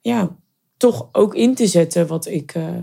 ja, 0.00 0.36
toch 0.76 1.08
ook 1.12 1.34
in 1.34 1.54
te 1.54 1.66
zetten 1.66 2.06
wat 2.06 2.26
ik 2.26 2.54
eh, 2.54 2.76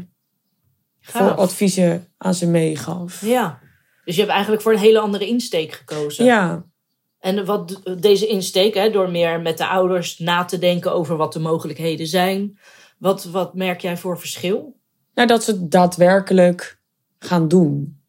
voor 1.01 1.31
adviezen 1.31 2.07
aan 2.17 2.33
ze 2.33 2.47
meegaf. 2.47 3.25
Ja. 3.25 3.59
Dus 4.05 4.15
je 4.15 4.21
hebt 4.21 4.33
eigenlijk 4.33 4.63
voor 4.63 4.73
een 4.73 4.79
hele 4.79 4.99
andere 4.99 5.27
insteek 5.27 5.71
gekozen. 5.71 6.25
Ja, 6.25 6.65
En 7.19 7.45
wat 7.45 7.81
deze 7.99 8.27
insteek, 8.27 8.73
hè, 8.73 8.91
door 8.91 9.11
meer 9.11 9.41
met 9.41 9.57
de 9.57 9.67
ouders 9.67 10.17
na 10.17 10.45
te 10.45 10.59
denken 10.59 10.93
over 10.93 11.15
wat 11.17 11.33
de 11.33 11.39
mogelijkheden 11.39 12.07
zijn. 12.07 12.59
Wat, 12.97 13.23
wat 13.23 13.53
merk 13.53 13.81
jij 13.81 13.97
voor 13.97 14.19
verschil? 14.19 14.75
nou, 15.17 15.27
dat 15.27 15.43
ze 15.43 15.51
het 15.51 15.71
daadwerkelijk 15.71 16.79
gaan 17.19 17.47
doen. 17.47 18.01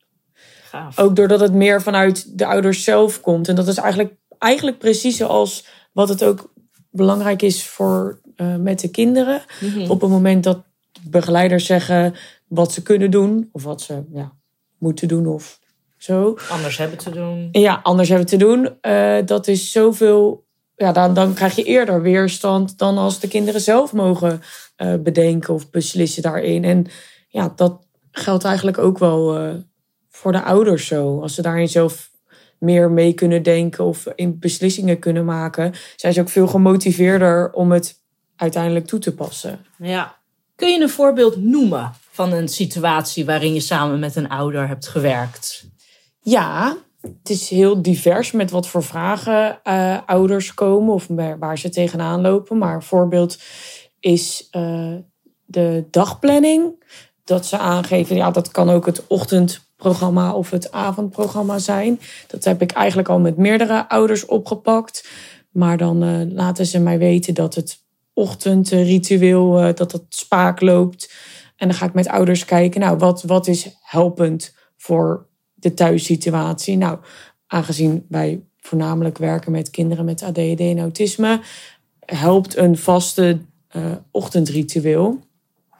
Gaaf. 0.64 0.98
Ook 0.98 1.16
doordat 1.16 1.40
het 1.40 1.52
meer 1.52 1.82
vanuit 1.82 2.38
de 2.38 2.46
ouders 2.46 2.84
zelf 2.84 3.20
komt. 3.20 3.48
En 3.48 3.54
dat 3.54 3.68
is 3.68 3.76
eigenlijk, 3.76 4.14
eigenlijk 4.38 4.78
precies 4.78 5.16
zoals 5.16 5.66
wat 5.92 6.08
het 6.08 6.24
ook 6.24 6.52
belangrijk 6.90 7.42
is 7.42 7.66
voor 7.66 8.20
eh, 8.36 8.56
met 8.56 8.80
de 8.80 8.88
kinderen. 8.90 9.42
Mhm. 9.60 9.90
Op 9.90 10.00
het 10.00 10.10
moment 10.10 10.44
dat 10.44 10.62
begeleiders 11.02 11.66
zeggen 11.66 12.14
wat 12.46 12.72
ze 12.72 12.82
kunnen 12.82 13.10
doen, 13.10 13.48
of 13.52 13.62
wat 13.64 13.80
ze 13.80 14.02
ja, 14.12 14.32
moeten 14.78 15.08
doen 15.08 15.26
of 15.26 15.60
zo. 15.96 16.36
Anders 16.50 16.76
hebben 16.76 16.98
te 16.98 17.10
doen. 17.10 17.48
En 17.52 17.60
ja, 17.60 17.80
anders 17.82 18.08
hebben 18.08 18.26
te 18.26 18.36
doen. 18.36 18.80
eh, 18.80 19.16
dat 19.24 19.46
is 19.48 19.72
zoveel 19.72 20.46
ja, 20.76 20.92
dan, 20.92 21.14
dan 21.14 21.34
krijg 21.34 21.56
je 21.56 21.62
eerder 21.62 22.02
weerstand 22.02 22.78
dan 22.78 22.98
als 22.98 23.20
de 23.20 23.28
kinderen 23.28 23.60
zelf 23.60 23.92
mogen 23.92 24.40
uh, 24.76 24.94
bedenken 24.94 25.54
of 25.54 25.70
beslissen 25.70 26.22
daarin. 26.22 26.64
En 26.64 26.86
ja, 27.28 27.52
dat 27.56 27.86
geldt 28.10 28.44
eigenlijk 28.44 28.78
ook 28.78 28.98
wel 28.98 29.52
voor 30.10 30.32
de 30.32 30.42
ouders 30.42 30.86
zo. 30.86 31.20
Als 31.20 31.34
ze 31.34 31.42
daarin 31.42 31.68
zelf 31.68 32.07
meer 32.58 32.90
mee 32.90 33.12
kunnen 33.12 33.42
denken 33.42 33.84
of 33.84 34.06
in 34.14 34.38
beslissingen 34.38 34.98
kunnen 34.98 35.24
maken, 35.24 35.74
zijn 35.96 36.12
ze 36.12 36.20
ook 36.20 36.28
veel 36.28 36.46
gemotiveerder 36.46 37.52
om 37.52 37.72
het 37.72 38.00
uiteindelijk 38.36 38.86
toe 38.86 38.98
te 38.98 39.14
passen. 39.14 39.66
Ja. 39.78 40.16
Kun 40.54 40.68
je 40.68 40.80
een 40.80 40.88
voorbeeld 40.88 41.36
noemen 41.36 41.92
van 42.10 42.32
een 42.32 42.48
situatie 42.48 43.24
waarin 43.24 43.54
je 43.54 43.60
samen 43.60 43.98
met 43.98 44.16
een 44.16 44.28
ouder 44.28 44.68
hebt 44.68 44.86
gewerkt? 44.86 45.66
Ja, 46.20 46.76
het 47.00 47.30
is 47.30 47.48
heel 47.48 47.82
divers 47.82 48.32
met 48.32 48.50
wat 48.50 48.68
voor 48.68 48.82
vragen 48.82 49.60
uh, 49.64 49.98
ouders 50.06 50.54
komen 50.54 50.94
of 50.94 51.06
waar 51.38 51.58
ze 51.58 51.68
tegenaan 51.68 52.20
lopen. 52.20 52.58
Maar 52.58 52.74
een 52.74 52.82
voorbeeld 52.82 53.38
is 54.00 54.48
uh, 54.52 54.94
de 55.44 55.86
dagplanning. 55.90 56.84
Dat 57.24 57.46
ze 57.46 57.58
aangeven, 57.58 58.16
ja, 58.16 58.30
dat 58.30 58.50
kan 58.50 58.70
ook 58.70 58.86
het 58.86 59.06
ochtendprogramma 59.78 60.34
of 60.34 60.50
het 60.50 60.72
avondprogramma 60.72 61.58
zijn. 61.58 62.00
Dat 62.26 62.44
heb 62.44 62.62
ik 62.62 62.72
eigenlijk 62.72 63.08
al 63.08 63.20
met 63.20 63.36
meerdere 63.36 63.88
ouders 63.88 64.26
opgepakt. 64.26 65.08
Maar 65.50 65.76
dan 65.76 66.04
uh, 66.04 66.32
laten 66.32 66.66
ze 66.66 66.80
mij 66.80 66.98
weten 66.98 67.34
dat 67.34 67.54
het 67.54 67.78
ochtendritueel, 68.12 69.58
uh, 69.58 69.74
dat 69.74 69.90
dat 69.90 70.04
spaak 70.08 70.60
loopt. 70.60 71.12
En 71.56 71.68
dan 71.68 71.76
ga 71.76 71.86
ik 71.86 71.94
met 71.94 72.08
ouders 72.08 72.44
kijken, 72.44 72.80
nou, 72.80 72.96
wat, 72.96 73.22
wat 73.22 73.46
is 73.46 73.76
helpend 73.80 74.54
voor 74.76 75.26
de 75.54 75.74
thuissituatie? 75.74 76.76
Nou, 76.76 76.98
aangezien 77.46 78.04
wij 78.08 78.42
voornamelijk 78.56 79.18
werken 79.18 79.52
met 79.52 79.70
kinderen 79.70 80.04
met 80.04 80.22
ADHD 80.22 80.60
en 80.60 80.78
autisme, 80.78 81.40
helpt 82.00 82.56
een 82.56 82.76
vaste 82.76 83.38
uh, 83.76 83.84
ochtendritueel. 84.10 85.26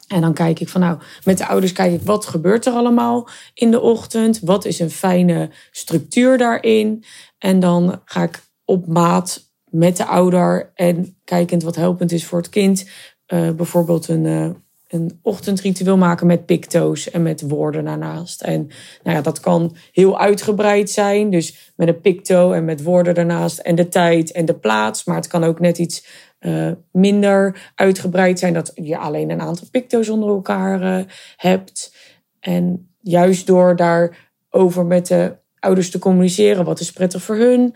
En 0.09 0.21
dan 0.21 0.35
kijk 0.35 0.61
ik 0.61 0.69
van 0.69 0.81
nou, 0.81 0.99
met 1.25 1.39
de 1.39 1.47
ouders 1.47 1.73
kijk 1.73 1.93
ik 1.93 2.03
wat 2.03 2.27
gebeurt 2.27 2.67
er 2.67 2.73
allemaal 2.73 3.29
in 3.55 3.71
de 3.71 3.81
ochtend? 3.81 4.41
Wat 4.41 4.65
is 4.65 4.79
een 4.79 4.91
fijne 4.91 5.51
structuur 5.71 6.39
daarin? 6.39 7.05
En 7.39 7.61
dan 7.61 8.01
ga 8.05 8.23
ik 8.23 8.43
op 8.65 8.87
maat 8.87 9.47
met 9.71 9.97
de 9.97 10.05
ouder 10.05 10.71
en 10.75 11.17
kijkend 11.25 11.63
wat 11.63 11.77
helpend 11.77 12.13
is 12.13 12.25
voor 12.25 12.39
het 12.39 12.49
kind. 12.49 12.89
Uh, 13.29 13.51
bijvoorbeeld 13.51 14.09
een, 14.09 14.25
uh, 14.25 14.51
een 14.89 15.19
ochtendritueel 15.23 15.97
maken 15.97 16.27
met 16.27 16.47
picto's 16.47 17.11
en 17.11 17.23
met 17.23 17.41
woorden 17.41 17.85
daarnaast. 17.85 18.43
En 18.43 18.67
nou 19.03 19.17
ja, 19.17 19.23
dat 19.23 19.41
kan 19.41 19.77
heel 19.93 20.19
uitgebreid 20.19 20.91
zijn. 20.91 21.31
Dus 21.31 21.73
met 21.77 21.89
een 21.89 22.01
picto 22.01 22.53
en 22.53 22.65
met 22.65 22.83
woorden 22.83 23.15
daarnaast. 23.15 23.59
En 23.59 23.75
de 23.75 23.89
tijd 23.89 24.33
en 24.33 24.45
de 24.45 24.55
plaats. 24.55 25.05
Maar 25.05 25.17
het 25.17 25.27
kan 25.27 25.45
ook 25.45 25.61
net 25.61 25.79
iets 25.79 26.07
uh, 26.41 26.73
minder 26.93 27.71
uitgebreid 27.75 28.39
zijn. 28.39 28.53
Dat 28.53 28.73
je 28.75 28.99
alleen 28.99 29.31
een 29.31 29.41
aantal 29.41 29.67
picto's 29.71 30.09
onder 30.09 30.29
elkaar 30.29 30.83
uh, 30.83 31.05
hebt. 31.37 31.95
En 32.41 32.91
juist 33.01 33.47
door 33.47 33.77
daarover 33.77 34.87
met 34.87 35.07
de 35.07 35.37
ouders 35.59 35.91
te 35.91 35.99
communiceren. 35.99 36.65
Wat 36.65 36.81
is 36.81 36.93
prettig 36.93 37.23
voor 37.23 37.37
hun? 37.37 37.75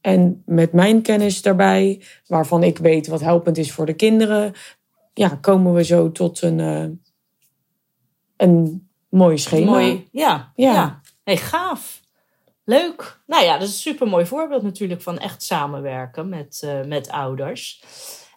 En 0.00 0.42
met 0.46 0.72
mijn 0.72 1.02
kennis 1.02 1.42
daarbij, 1.42 2.02
waarvan 2.26 2.62
ik 2.62 2.78
weet 2.78 3.06
wat 3.06 3.20
helpend 3.20 3.58
is 3.58 3.72
voor 3.72 3.86
de 3.86 3.94
kinderen, 3.94 4.52
ja, 5.14 5.38
komen 5.40 5.74
we 5.74 5.84
zo 5.84 6.12
tot 6.12 6.42
een, 6.42 6.58
uh, 6.58 6.86
een 8.36 8.88
mooi 9.08 9.38
schema. 9.38 9.70
Mooi, 9.70 10.08
ja. 10.12 10.52
Ja. 10.54 10.72
ja. 10.72 11.00
Hey, 11.22 11.36
gaaf. 11.36 12.02
Leuk. 12.64 13.20
Nou 13.26 13.44
ja, 13.44 13.52
dat 13.52 13.68
is 13.68 13.74
een 13.74 13.80
super 13.80 14.06
mooi 14.06 14.26
voorbeeld 14.26 14.62
natuurlijk 14.62 15.02
van 15.02 15.18
echt 15.18 15.42
samenwerken 15.42 16.28
met, 16.28 16.62
uh, 16.64 16.84
met 16.84 17.10
ouders. 17.10 17.82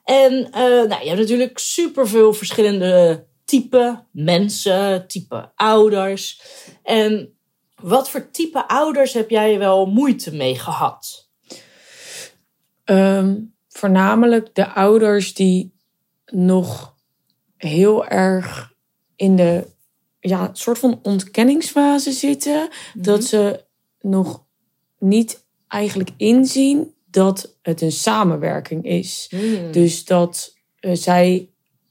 En 0.03 0.33
uh, 0.33 0.51
nou, 0.59 1.01
je 1.01 1.07
hebt 1.07 1.19
natuurlijk 1.19 1.59
superveel 1.59 2.33
verschillende 2.33 3.25
type 3.45 4.03
mensen, 4.11 5.07
type 5.07 5.51
ouders. 5.55 6.41
En 6.83 7.37
wat 7.75 8.09
voor 8.09 8.31
type 8.31 8.67
ouders 8.67 9.13
heb 9.13 9.29
jij 9.29 9.59
wel 9.59 9.85
moeite 9.85 10.35
mee 10.35 10.59
gehad? 10.59 11.29
Um, 12.85 13.55
voornamelijk 13.67 14.55
de 14.55 14.67
ouders 14.67 15.33
die 15.33 15.73
nog 16.25 16.95
heel 17.57 18.07
erg 18.07 18.73
in 19.15 19.35
de 19.35 19.67
ja, 20.19 20.49
soort 20.53 20.79
van 20.79 20.99
ontkenningsfase 21.03 22.11
zitten. 22.11 22.61
Mm 22.61 22.69
-hmm. 22.93 23.01
Dat 23.01 23.23
ze 23.23 23.65
nog 24.01 24.45
niet 24.99 25.45
eigenlijk 25.67 26.09
inzien 26.17 26.93
dat 27.05 27.55
het 27.61 27.81
een 27.81 27.91
samenwerking 27.91 28.85
is. 28.85 29.31
Mm. 29.31 29.71
Dus 29.71 30.05
dat 30.05 30.55
uh, 30.81 30.95
zij 30.95 31.49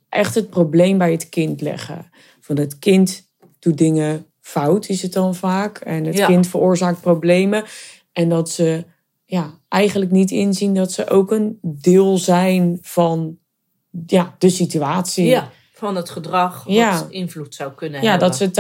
echt 0.08 0.34
het 0.34 0.50
probleem 0.50 0.98
bij 0.98 1.12
het 1.12 1.28
kind 1.28 1.60
leggen. 1.60 2.10
Van 2.40 2.58
het 2.58 2.78
kind 2.78 3.28
doet 3.58 3.78
dingen 3.78 4.26
fout, 4.40 4.88
is 4.88 5.02
het 5.02 5.12
dan 5.12 5.34
vaak. 5.34 5.78
En 5.78 6.04
het 6.04 6.16
ja. 6.16 6.26
kind 6.26 6.46
veroorzaakt 6.46 7.00
problemen. 7.00 7.64
En 8.12 8.28
dat 8.28 8.50
ze 8.50 8.84
ja, 9.25 9.60
eigenlijk 9.68 10.10
niet 10.10 10.30
inzien 10.30 10.75
dat 10.75 10.92
ze 10.92 11.10
ook 11.10 11.30
een 11.30 11.58
deel 11.62 12.18
zijn 12.18 12.78
van 12.80 13.38
ja, 14.06 14.34
de 14.38 14.48
situatie. 14.48 15.26
Ja, 15.26 15.50
van 15.72 15.96
het 15.96 16.10
gedrag 16.10 16.64
wat 16.64 16.75
ja. 16.75 17.06
invloed 17.08 17.54
zou 17.54 17.72
kunnen 17.72 18.00
hebben. 18.00 18.18
Ja, 18.18 18.26
dat 18.26 18.36
ze 18.36 18.44
het 18.44 18.54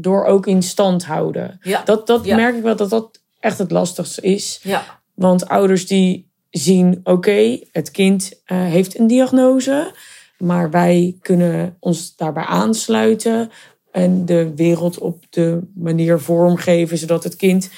daardoor 0.00 0.24
ook 0.24 0.46
in 0.46 0.62
stand 0.62 1.04
houden. 1.04 1.58
Ja. 1.62 1.82
Dat, 1.84 2.06
dat 2.06 2.24
ja. 2.24 2.36
merk 2.36 2.56
ik 2.56 2.62
wel 2.62 2.76
dat 2.76 2.90
dat 2.90 3.20
echt 3.40 3.58
het 3.58 3.70
lastigste 3.70 4.20
is. 4.20 4.60
Ja. 4.62 5.00
Want 5.14 5.48
ouders 5.48 5.86
die 5.86 6.30
zien, 6.50 7.00
oké, 7.02 7.10
okay, 7.10 7.68
het 7.72 7.90
kind 7.90 8.32
uh, 8.32 8.58
heeft 8.58 8.98
een 8.98 9.06
diagnose, 9.06 9.94
maar 10.38 10.70
wij 10.70 11.16
kunnen 11.20 11.76
ons 11.80 12.16
daarbij 12.16 12.44
aansluiten 12.44 13.50
en 13.92 14.24
de 14.24 14.52
wereld 14.56 14.98
op 14.98 15.24
de 15.30 15.60
manier 15.74 16.20
vormgeven 16.20 16.98
zodat 16.98 17.24
het 17.24 17.36
kind 17.36 17.70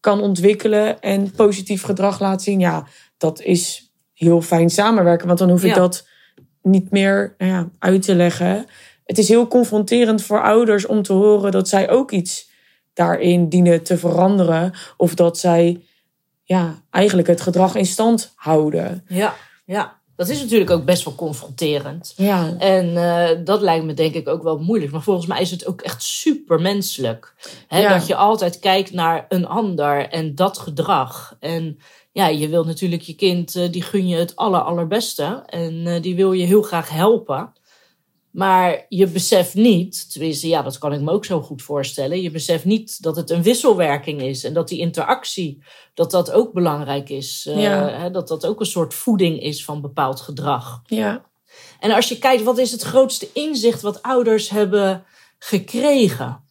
kan 0.00 0.20
ontwikkelen 0.20 1.00
en 1.00 1.30
positief 1.30 1.82
gedrag 1.82 2.20
laat 2.20 2.42
zien. 2.42 2.60
Ja, 2.60 2.86
dat 3.16 3.42
is 3.42 3.92
heel 4.14 4.42
fijn 4.42 4.70
samenwerken, 4.70 5.26
want 5.26 5.38
dan 5.38 5.50
hoef 5.50 5.64
ik 5.64 5.74
ja. 5.74 5.74
dat 5.74 6.06
niet 6.62 6.90
meer 6.90 7.34
nou 7.38 7.50
ja, 7.50 7.68
uit 7.78 8.02
te 8.02 8.14
leggen. 8.14 8.66
Het 9.10 9.18
is 9.18 9.28
heel 9.28 9.48
confronterend 9.48 10.22
voor 10.22 10.42
ouders 10.42 10.86
om 10.86 11.02
te 11.02 11.12
horen 11.12 11.50
dat 11.50 11.68
zij 11.68 11.90
ook 11.90 12.10
iets 12.10 12.50
daarin 12.92 13.48
dienen 13.48 13.82
te 13.82 13.98
veranderen. 13.98 14.72
Of 14.96 15.14
dat 15.14 15.38
zij 15.38 15.80
ja, 16.44 16.82
eigenlijk 16.90 17.28
het 17.28 17.40
gedrag 17.40 17.74
in 17.74 17.86
stand 17.86 18.32
houden. 18.34 19.04
Ja, 19.08 19.34
ja. 19.64 19.98
Dat 20.16 20.28
is 20.28 20.40
natuurlijk 20.40 20.70
ook 20.70 20.84
best 20.84 21.04
wel 21.04 21.14
confronterend. 21.14 22.12
Ja. 22.16 22.56
En 22.58 22.86
uh, 22.88 23.44
dat 23.44 23.60
lijkt 23.60 23.84
me 23.84 23.94
denk 23.94 24.14
ik 24.14 24.28
ook 24.28 24.42
wel 24.42 24.58
moeilijk. 24.58 24.92
Maar 24.92 25.02
volgens 25.02 25.26
mij 25.26 25.40
is 25.40 25.50
het 25.50 25.66
ook 25.66 25.80
echt 25.80 26.02
super 26.02 26.60
menselijk. 26.60 27.34
Hè? 27.68 27.80
Ja. 27.80 27.92
Dat 27.92 28.06
je 28.06 28.14
altijd 28.14 28.58
kijkt 28.58 28.92
naar 28.92 29.26
een 29.28 29.46
ander 29.46 30.08
en 30.08 30.34
dat 30.34 30.58
gedrag. 30.58 31.36
En 31.40 31.78
ja, 32.12 32.28
je 32.28 32.48
wilt 32.48 32.66
natuurlijk 32.66 33.02
je 33.02 33.14
kind, 33.14 33.54
uh, 33.54 33.72
die 33.72 33.82
gun 33.82 34.08
je 34.08 34.16
het 34.16 34.36
aller, 34.36 34.60
allerbeste. 34.60 35.42
En 35.46 35.74
uh, 35.86 36.02
die 36.02 36.16
wil 36.16 36.32
je 36.32 36.46
heel 36.46 36.62
graag 36.62 36.88
helpen. 36.88 37.52
Maar 38.30 38.86
je 38.88 39.06
beseft 39.06 39.54
niet, 39.54 40.12
tenminste, 40.12 40.48
ja, 40.48 40.62
dat 40.62 40.78
kan 40.78 40.92
ik 40.92 41.00
me 41.00 41.10
ook 41.10 41.24
zo 41.24 41.40
goed 41.40 41.62
voorstellen. 41.62 42.22
Je 42.22 42.30
beseft 42.30 42.64
niet 42.64 43.02
dat 43.02 43.16
het 43.16 43.30
een 43.30 43.42
wisselwerking 43.42 44.22
is. 44.22 44.44
En 44.44 44.52
dat 44.52 44.68
die 44.68 44.78
interactie, 44.78 45.62
dat 45.94 46.10
dat 46.10 46.30
ook 46.30 46.52
belangrijk 46.52 47.08
is. 47.08 47.48
Ja. 47.54 47.88
hè, 47.88 48.10
dat 48.10 48.28
dat 48.28 48.46
ook 48.46 48.60
een 48.60 48.66
soort 48.66 48.94
voeding 48.94 49.42
is 49.42 49.64
van 49.64 49.80
bepaald 49.80 50.20
gedrag. 50.20 50.82
Ja. 50.86 51.24
En 51.80 51.90
als 51.90 52.08
je 52.08 52.18
kijkt, 52.18 52.42
wat 52.42 52.58
is 52.58 52.72
het 52.72 52.82
grootste 52.82 53.28
inzicht 53.32 53.80
wat 53.80 54.02
ouders 54.02 54.48
hebben 54.48 55.04
gekregen, 55.38 56.44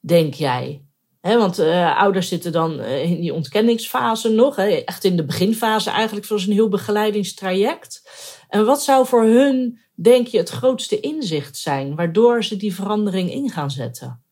denk 0.00 0.34
jij? 0.34 0.82
He, 1.20 1.38
want 1.38 1.58
uh, 1.58 2.00
ouders 2.00 2.28
zitten 2.28 2.52
dan 2.52 2.80
uh, 2.80 3.10
in 3.10 3.20
die 3.20 3.34
ontkenningsfase 3.34 4.28
nog. 4.28 4.56
He, 4.56 4.68
echt 4.68 5.04
in 5.04 5.16
de 5.16 5.24
beginfase 5.24 5.90
eigenlijk 5.90 6.26
van 6.26 6.38
zo'n 6.38 6.52
heel 6.52 6.68
begeleidingstraject. 6.68 8.02
En 8.48 8.64
wat 8.64 8.82
zou 8.82 9.06
voor 9.06 9.24
hun, 9.24 9.78
denk 9.94 10.26
je, 10.26 10.38
het 10.38 10.48
grootste 10.48 11.00
inzicht 11.00 11.56
zijn... 11.56 11.94
waardoor 11.94 12.44
ze 12.44 12.56
die 12.56 12.74
verandering 12.74 13.32
in 13.32 13.50
gaan 13.50 13.70
zetten? 13.70 14.22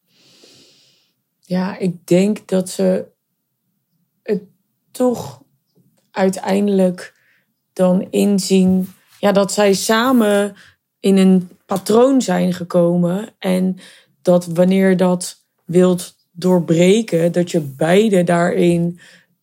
Ja, 1.40 1.78
ik 1.78 2.06
denk 2.06 2.48
dat 2.48 2.68
ze 2.68 3.06
het 4.22 4.42
toch 4.90 5.42
uiteindelijk 6.10 7.14
dan 7.72 8.10
inzien... 8.10 8.88
Ja, 9.20 9.32
dat 9.32 9.52
zij 9.52 9.72
samen 9.72 10.54
in 11.00 11.16
een 11.16 11.48
patroon 11.66 12.22
zijn 12.22 12.52
gekomen. 12.52 13.34
En 13.38 13.78
dat 14.22 14.46
wanneer 14.46 14.96
dat 14.96 15.46
wilt 15.64 16.14
doorbreken, 16.32 17.32
dat 17.32 17.50
je 17.50 17.60
beide 17.60 18.24
daarin 18.24 19.00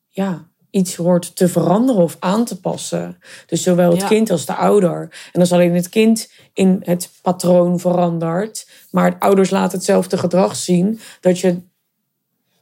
ja, 0.08 0.52
iets 0.74 0.96
hoort 0.96 1.36
te 1.36 1.48
veranderen 1.48 2.04
of 2.04 2.18
aan 2.20 2.46
te 2.46 2.60
passen. 2.60 3.18
Dus 3.46 3.64
zowel 3.64 3.92
het 3.92 4.02
ja. 4.02 4.08
kind 4.08 4.30
als 4.30 4.46
de 4.46 4.56
ouder. 4.56 5.30
En 5.32 5.40
als 5.40 5.52
alleen 5.52 5.76
het 5.76 5.90
kind 5.90 6.32
in 6.54 6.82
het 6.86 7.10
patroon 7.22 7.80
verandert, 7.80 8.70
maar 8.92 9.06
het 9.06 9.20
ouders 9.20 9.50
laten 9.50 9.78
hetzelfde 9.78 10.18
gedrag 10.18 10.56
zien, 10.56 11.00
dat, 11.20 11.40
je, 11.40 11.62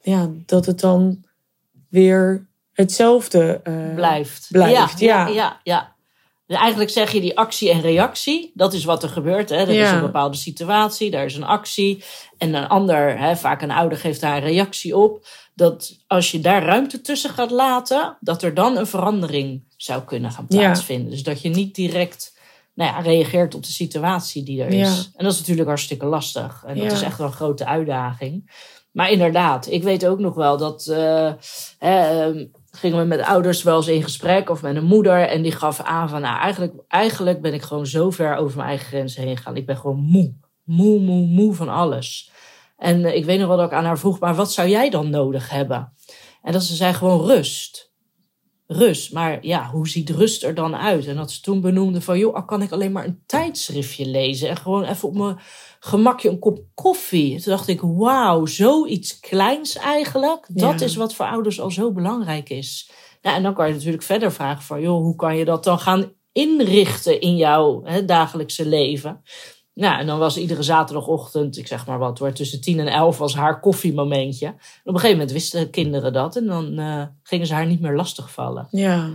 ja, 0.02 0.30
dat 0.46 0.66
het 0.66 0.80
dan 0.80 1.24
weer 1.90 2.48
hetzelfde 2.74 3.60
eh, 3.64 3.96
blijft. 3.96 4.48
blijft, 4.50 5.00
ja. 5.00 5.28
ja, 5.28 5.34
ja, 5.34 5.60
ja. 5.64 5.96
Dus 6.52 6.60
eigenlijk 6.60 6.90
zeg 6.92 7.12
je 7.12 7.22
die 7.22 7.38
actie 7.38 7.70
en 7.70 7.82
reactie. 7.82 8.52
Dat 8.54 8.74
is 8.74 8.84
wat 8.84 9.04
er 9.04 9.10
gebeurt. 9.10 9.50
Hè. 9.50 9.56
Er 9.56 9.70
is 9.70 9.92
een 9.92 10.02
bepaalde 10.02 10.38
situatie, 10.38 11.12
daar 11.12 11.26
is 11.26 11.36
een 11.36 11.44
actie. 11.44 12.04
En 12.38 12.54
een 12.54 12.68
ander, 12.68 13.18
hè, 13.20 13.36
vaak 13.38 13.62
een 13.62 13.72
ouder, 13.72 13.98
geeft 13.98 14.22
daar 14.22 14.36
een 14.36 14.44
reactie 14.44 14.98
op. 14.98 15.26
Dat 15.56 15.98
als 16.08 16.32
je 16.32 16.40
daar 16.40 16.64
ruimte 16.64 17.02
tussen 17.02 17.30
gaat 17.30 17.52
laten, 17.52 18.18
dat 18.20 18.44
er 18.44 18.54
dan 18.54 18.78
een 18.78 18.88
verandering 18.88 19.64
zou 19.78 20.02
kunnen 20.04 20.32
gaan 20.32 20.46
Ja. 20.48 20.58
plaatsvinden. 20.60 21.10
Dus 21.12 21.24
dat 21.24 21.42
je 21.42 21.50
niet 21.50 21.76
direct 21.76 22.38
nou 22.74 22.92
ja, 22.92 23.00
reageert 23.00 23.56
op 23.56 23.64
de 23.64 23.72
situatie 23.72 24.44
die 24.44 24.62
er 24.64 24.68
is. 24.70 24.98
Ja. 24.98 25.04
En 25.16 25.24
dat 25.24 25.34
is 25.34 25.40
natuurlijk 25.40 25.68
hartstikke 25.68 26.06
lastig. 26.06 26.64
En 26.68 26.78
dat 26.78 26.92
is 26.92 27.02
echt 27.02 27.18
wel 27.18 27.28
een 27.28 27.34
grote 27.34 27.66
uitdaging. 27.66 28.52
Maar 28.92 29.12
inderdaad, 29.12 29.68
ik 29.70 29.84
weet 29.84 30.06
ook 30.06 30.20
nog 30.20 30.36
wel 30.36 30.58
dat. 30.58 30.88
eh, 30.88 31.32
ehm, 31.80 32.46
gingen 32.72 32.98
we 32.98 33.04
met 33.04 33.22
ouders 33.22 33.64
wel 33.64 33.78
eens 33.78 33.88
in 33.88 34.04
gesprek 34.04 34.50
of 34.50 34.62
met 34.62 34.76
een 34.76 34.84
moeder. 34.84 35.28
En 35.28 35.42
die 35.42 35.52
gaf 35.52 35.82
aan 35.82 36.10
van, 36.10 36.22
nou 36.22 36.40
eigenlijk, 36.40 36.74
eigenlijk 36.88 37.42
ben 37.42 37.54
ik 37.54 37.62
gewoon 37.62 37.86
zo 37.86 38.10
ver 38.10 38.36
over 38.36 38.58
mijn 38.58 38.70
eigen 38.70 38.88
grenzen 38.88 39.24
heen 39.24 39.38
gegaan. 39.38 39.56
Ik 39.58 39.66
ben 39.66 39.78
gewoon 39.78 40.00
moe. 40.00 40.34
Moe, 40.64 41.00
moe, 41.00 41.26
moe 41.26 41.54
van 41.54 41.70
alles. 41.70 42.32
En 42.78 43.06
eh, 43.06 43.16
ik 43.16 43.26
weet 43.26 43.40
nog 43.40 43.48
wel 43.48 43.58
dat 43.58 43.66
ik 43.66 43.78
aan 43.78 43.86
haar 43.86 44.00
vroeg, 44.00 44.20
maar 44.20 44.36
wat 44.36 44.52
zou 44.52 44.68
jij 44.68 44.90
dan 44.90 45.10
nodig 45.10 45.50
hebben? 45.50 45.94
En 46.42 46.52
dat 46.52 46.64
ze 46.64 46.76
zei 46.76 46.94
gewoon 46.94 47.26
rust. 47.26 47.91
Rust. 48.74 49.14
Maar 49.14 49.46
ja, 49.46 49.70
hoe 49.70 49.88
ziet 49.88 50.10
rust 50.10 50.44
er 50.44 50.56
dan 50.56 50.76
uit? 50.76 51.08
En 51.08 51.16
dat 51.16 51.32
ze 51.32 51.42
toen 51.42 51.62
benoemde 51.62 52.02
van, 52.02 52.18
joh, 52.18 52.36
al 52.36 52.46
kan 52.46 52.62
ik 52.62 52.72
alleen 52.72 52.92
maar 52.92 53.06
een 53.06 53.24
tijdschriftje 53.26 54.06
lezen. 54.06 54.50
En 54.50 54.58
gewoon 54.58 54.84
even 54.84 55.08
op 55.08 55.16
mijn 55.16 55.38
gemakje 55.80 56.30
een 56.30 56.40
kop 56.40 56.64
koffie. 56.74 57.42
Toen 57.42 57.52
dacht 57.54 57.68
ik, 57.68 57.82
wauw, 57.82 58.46
zoiets 58.46 59.20
kleins 59.20 59.76
eigenlijk. 59.76 60.46
Dat 60.48 60.80
Ja. 60.80 60.86
is 60.86 60.96
wat 60.96 61.14
voor 61.16 61.26
ouders 61.26 61.62
al 61.62 61.72
zo 61.72 61.92
belangrijk 61.92 62.50
is. 62.50 62.92
Nou, 63.22 63.36
en 63.38 63.44
dan 63.44 63.54
kan 63.54 63.68
je 63.68 63.74
natuurlijk 63.74 64.04
verder 64.04 64.32
vragen 64.32 64.64
van, 64.64 64.82
joh, 64.82 65.02
hoe 65.02 65.16
kan 65.16 65.38
je 65.38 65.46
dat 65.46 65.64
dan 65.64 65.80
gaan 65.80 66.14
inrichten 66.32 67.22
in 67.22 67.36
jouw 67.36 67.82
hè, 67.84 68.06
dagelijkse 68.06 68.68
leven? 68.68 69.22
Nou, 69.74 70.00
en 70.00 70.06
dan 70.08 70.20
was 70.20 70.38
iedere 70.38 70.64
zaterdagochtend, 70.64 71.58
ik 71.58 71.68
zeg 71.68 71.86
maar 71.88 72.00
wat 72.00 72.20
hoor, 72.20 72.32
tussen 72.32 72.62
tien 72.62 72.80
en 72.80 72.88
elf 72.88 73.18
was 73.18 73.36
haar 73.36 73.60
koffiemomentje. 73.60 74.46
En 74.46 74.54
op 74.54 74.60
een 74.84 74.94
gegeven 74.94 75.12
moment 75.18 75.32
wisten 75.32 75.70
kinderen 75.70 76.14
dat 76.14 76.36
en 76.36 76.46
dan 76.46 76.80
eh, 76.80 77.04
gingen 77.24 77.48
ze 77.48 77.54
haar 77.54 77.66
niet 77.66 77.82
meer 77.82 77.96
lastigvallen. 77.96 78.68
Ja, 78.72 79.10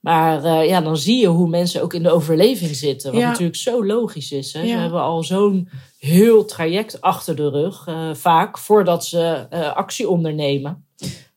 Maar 0.00 0.44
eh, 0.44 0.68
ja, 0.68 0.80
dan 0.80 0.96
zie 0.96 1.20
je 1.20 1.26
hoe 1.26 1.48
mensen 1.48 1.82
ook 1.82 1.94
in 1.94 2.02
de 2.02 2.10
overleving 2.10 2.76
zitten. 2.76 3.12
Wat 3.12 3.20
Ja. 3.20 3.28
natuurlijk 3.28 3.56
zo 3.56 3.84
logisch 3.86 4.32
is. 4.32 4.52
Hè? 4.52 4.66
Ze 4.66 4.72
hebben 4.74 5.00
al 5.00 5.22
zo'n 5.24 5.68
heel 5.98 6.44
traject 6.44 7.00
achter 7.00 7.36
de 7.36 7.48
rug, 7.50 7.86
eh, 7.86 8.14
vaak, 8.14 8.58
voordat 8.58 9.04
ze 9.06 9.46
actie 9.74 10.08
ondernemen. 10.08 10.84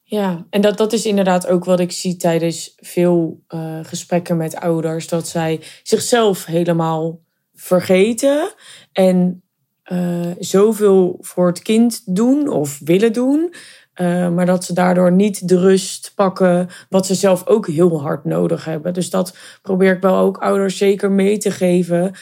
ja. 0.03 0.45
En 0.49 0.61
dat, 0.61 0.77
dat 0.77 0.93
is 0.93 1.05
inderdaad 1.05 1.47
ook 1.47 1.65
wat 1.65 1.79
ik 1.79 1.91
zie 1.91 2.15
tijdens 2.15 2.73
veel 2.77 3.41
gesprekken 3.83 4.37
met 4.37 4.55
ouders. 4.55 5.07
Dat 5.07 5.27
zij 5.27 5.61
zichzelf 5.83 6.45
helemaal 6.45 7.19
vergeten. 7.53 8.53
En 8.91 9.43
eh, 9.83 10.31
zoveel 10.39 11.17
voor 11.21 11.47
het 11.47 11.61
kind 11.61 12.15
doen 12.15 12.47
of 12.47 12.79
willen 12.79 13.13
doen. 13.13 13.53
eh, 13.93 14.29
maar 14.29 14.45
dat 14.45 14.63
ze 14.63 14.73
daardoor 14.73 15.11
niet 15.11 15.47
de 15.47 15.59
rust 15.59 16.11
pakken 16.15 16.67
wat 16.89 17.05
ze 17.05 17.15
zelf 17.15 17.47
ook 17.47 17.67
heel 17.67 18.01
hard 18.01 18.25
nodig 18.25 18.65
hebben. 18.65 18.93
Dus 18.93 19.09
dat 19.09 19.37
probeer 19.61 19.95
ik 19.95 20.01
wel 20.01 20.17
ook 20.17 20.37
ouders 20.37 20.77
zeker 20.77 21.11
mee 21.11 21.37
te 21.37 21.51
geven. 21.51 22.13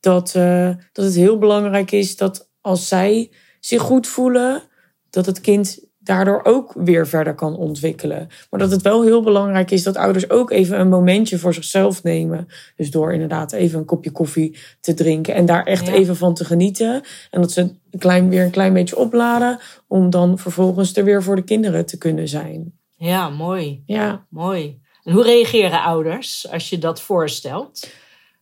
Dat, 0.00 0.34
eh, 0.34 0.70
dat 0.92 1.04
het 1.04 1.14
heel 1.14 1.38
belangrijk 1.38 1.90
is 1.90 2.16
dat 2.16 2.50
als 2.60 2.88
zij 2.88 3.32
zich 3.60 3.82
goed 3.82 4.06
voelen, 4.06 4.62
dat 5.10 5.26
het 5.26 5.40
kind 5.40 5.89
daardoor 6.10 6.40
ook 6.42 6.72
weer 6.76 7.06
verder 7.06 7.34
kan 7.34 7.56
ontwikkelen. 7.56 8.28
Maar 8.50 8.60
dat 8.60 8.70
het 8.70 8.82
wel 8.82 9.02
heel 9.02 9.22
belangrijk 9.22 9.70
is 9.70 9.82
dat 9.82 9.96
ouders 9.96 10.30
ook 10.30 10.50
even 10.50 10.80
een 10.80 10.88
momentje 10.88 11.38
voor 11.38 11.54
zichzelf 11.54 12.02
nemen. 12.02 12.46
Dus 12.76 12.90
door 12.90 13.12
inderdaad 13.12 13.52
even 13.52 13.78
een 13.78 13.84
kopje 13.84 14.10
koffie 14.10 14.58
te 14.80 14.94
drinken 14.94 15.34
en 15.34 15.46
daar 15.46 15.64
echt 15.64 15.86
Ja. 15.86 15.92
even 15.92 16.16
van 16.16 16.34
te 16.34 16.44
genieten. 16.44 17.02
En 17.30 17.40
dat 17.40 17.52
ze 17.52 17.60
een 17.60 17.98
klein, 17.98 18.28
weer 18.28 18.44
een 18.44 18.50
klein 18.50 18.72
beetje 18.72 18.96
opladen 18.96 19.58
om 19.88 20.10
dan 20.10 20.38
vervolgens 20.38 20.96
er 20.96 21.04
weer 21.04 21.22
voor 21.22 21.36
de 21.36 21.42
kinderen 21.44 21.86
te 21.86 21.98
kunnen 21.98 22.28
zijn. 22.28 22.72
Ja, 22.96 23.28
mooi. 23.28 23.82
Ja, 23.86 24.26
Mooi. 24.28 24.78
En 25.02 25.12
hoe 25.12 25.22
reageren 25.22 25.82
ouders 25.82 26.46
als 26.50 26.68
je 26.70 26.78
dat 26.78 27.00
voorstelt? 27.00 27.88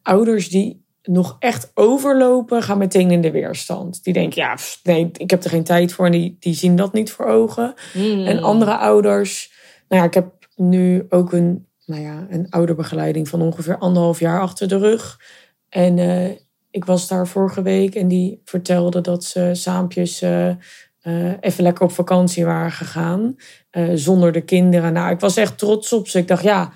ouders 0.02 0.48
die 0.48 0.84
nog 1.08 1.36
echt 1.38 1.70
overlopen, 1.74 2.62
gaan 2.62 2.78
meteen 2.78 3.10
in 3.10 3.20
de 3.20 3.30
weerstand. 3.30 4.04
Die 4.04 4.12
denken, 4.12 4.42
ja, 4.42 4.54
pff, 4.54 4.80
nee, 4.82 5.10
ik 5.12 5.30
heb 5.30 5.44
er 5.44 5.50
geen 5.50 5.64
tijd 5.64 5.92
voor. 5.92 6.06
En 6.06 6.12
die, 6.12 6.36
die 6.40 6.54
zien 6.54 6.76
dat 6.76 6.92
niet 6.92 7.10
voor 7.10 7.26
ogen. 7.26 7.74
Hmm. 7.92 8.26
En 8.26 8.42
andere 8.42 8.76
ouders, 8.76 9.52
nou 9.88 10.02
ja, 10.02 10.08
ik 10.08 10.14
heb 10.14 10.48
nu 10.56 11.06
ook 11.08 11.32
een, 11.32 11.66
nou 11.86 12.02
ja, 12.02 12.26
een 12.30 12.46
ouderbegeleiding 12.50 13.28
van 13.28 13.42
ongeveer 13.42 13.78
anderhalf 13.78 14.18
jaar 14.18 14.40
achter 14.40 14.68
de 14.68 14.78
rug. 14.78 15.20
En 15.68 15.98
eh, 15.98 16.30
ik 16.70 16.84
was 16.84 17.08
daar 17.08 17.26
vorige 17.26 17.62
week 17.62 17.94
en 17.94 18.08
die 18.08 18.40
vertelde 18.44 19.00
dat 19.00 19.24
ze 19.24 19.50
saampjes 19.52 20.22
eh, 20.22 20.48
eh, 20.48 21.32
even 21.40 21.62
lekker 21.62 21.84
op 21.84 21.92
vakantie 21.92 22.44
waren 22.44 22.72
gegaan. 22.72 23.36
zonder 23.94 24.32
de 24.32 24.40
kinderen. 24.40 24.92
Nou, 24.92 25.10
ik 25.10 25.20
was 25.20 25.36
echt 25.36 25.58
trots 25.58 25.92
op 25.92 26.08
ze. 26.08 26.18
Ik 26.18 26.28
dacht, 26.28 26.42
ja, 26.42 26.72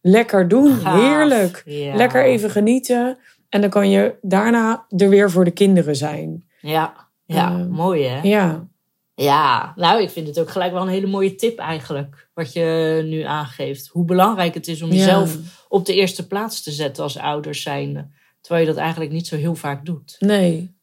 lekker 0.00 0.48
doen. 0.48 0.78
Heerlijk. 0.84 1.62
Ja. 1.64 1.94
Lekker 1.94 2.24
even 2.24 2.50
genieten. 2.50 3.18
En 3.48 3.60
dan 3.60 3.70
kan 3.70 3.90
je 3.90 4.14
daarna 4.22 4.86
er 4.96 5.08
weer 5.08 5.30
voor 5.30 5.44
de 5.44 5.50
kinderen 5.50 5.96
zijn. 5.96 6.44
Ja, 6.60 7.08
ja 7.24 7.58
Eh, 7.58 7.66
mooi 7.66 8.04
hè? 8.04 8.20
Ja, 8.28 8.66
Ja, 9.14 9.72
nou, 9.76 10.02
ik 10.02 10.10
vind 10.10 10.26
het 10.26 10.40
ook 10.40 10.50
gelijk 10.50 10.72
wel 10.72 10.82
een 10.82 10.88
hele 10.88 11.06
mooie 11.06 11.34
tip 11.34 11.58
eigenlijk. 11.58 12.28
Wat 12.34 12.52
je 12.52 13.00
nu 13.04 13.22
aangeeft. 13.22 13.86
Hoe 13.86 14.04
belangrijk 14.04 14.54
het 14.54 14.68
is 14.68 14.82
om 14.82 14.90
Ja. 14.90 14.96
jezelf 14.96 15.36
op 15.68 15.86
de 15.86 15.94
eerste 15.94 16.26
plaats 16.26 16.62
te 16.62 16.70
zetten 16.70 17.02
als 17.02 17.18
ouders 17.18 17.62
zijnde. 17.62 18.08
Terwijl 18.40 18.66
je 18.66 18.72
dat 18.72 18.80
eigenlijk 18.82 19.10
niet 19.12 19.26
zo 19.26 19.36
heel 19.36 19.54
vaak 19.54 19.84
doet. 19.86 20.16
Nee. 20.18 20.74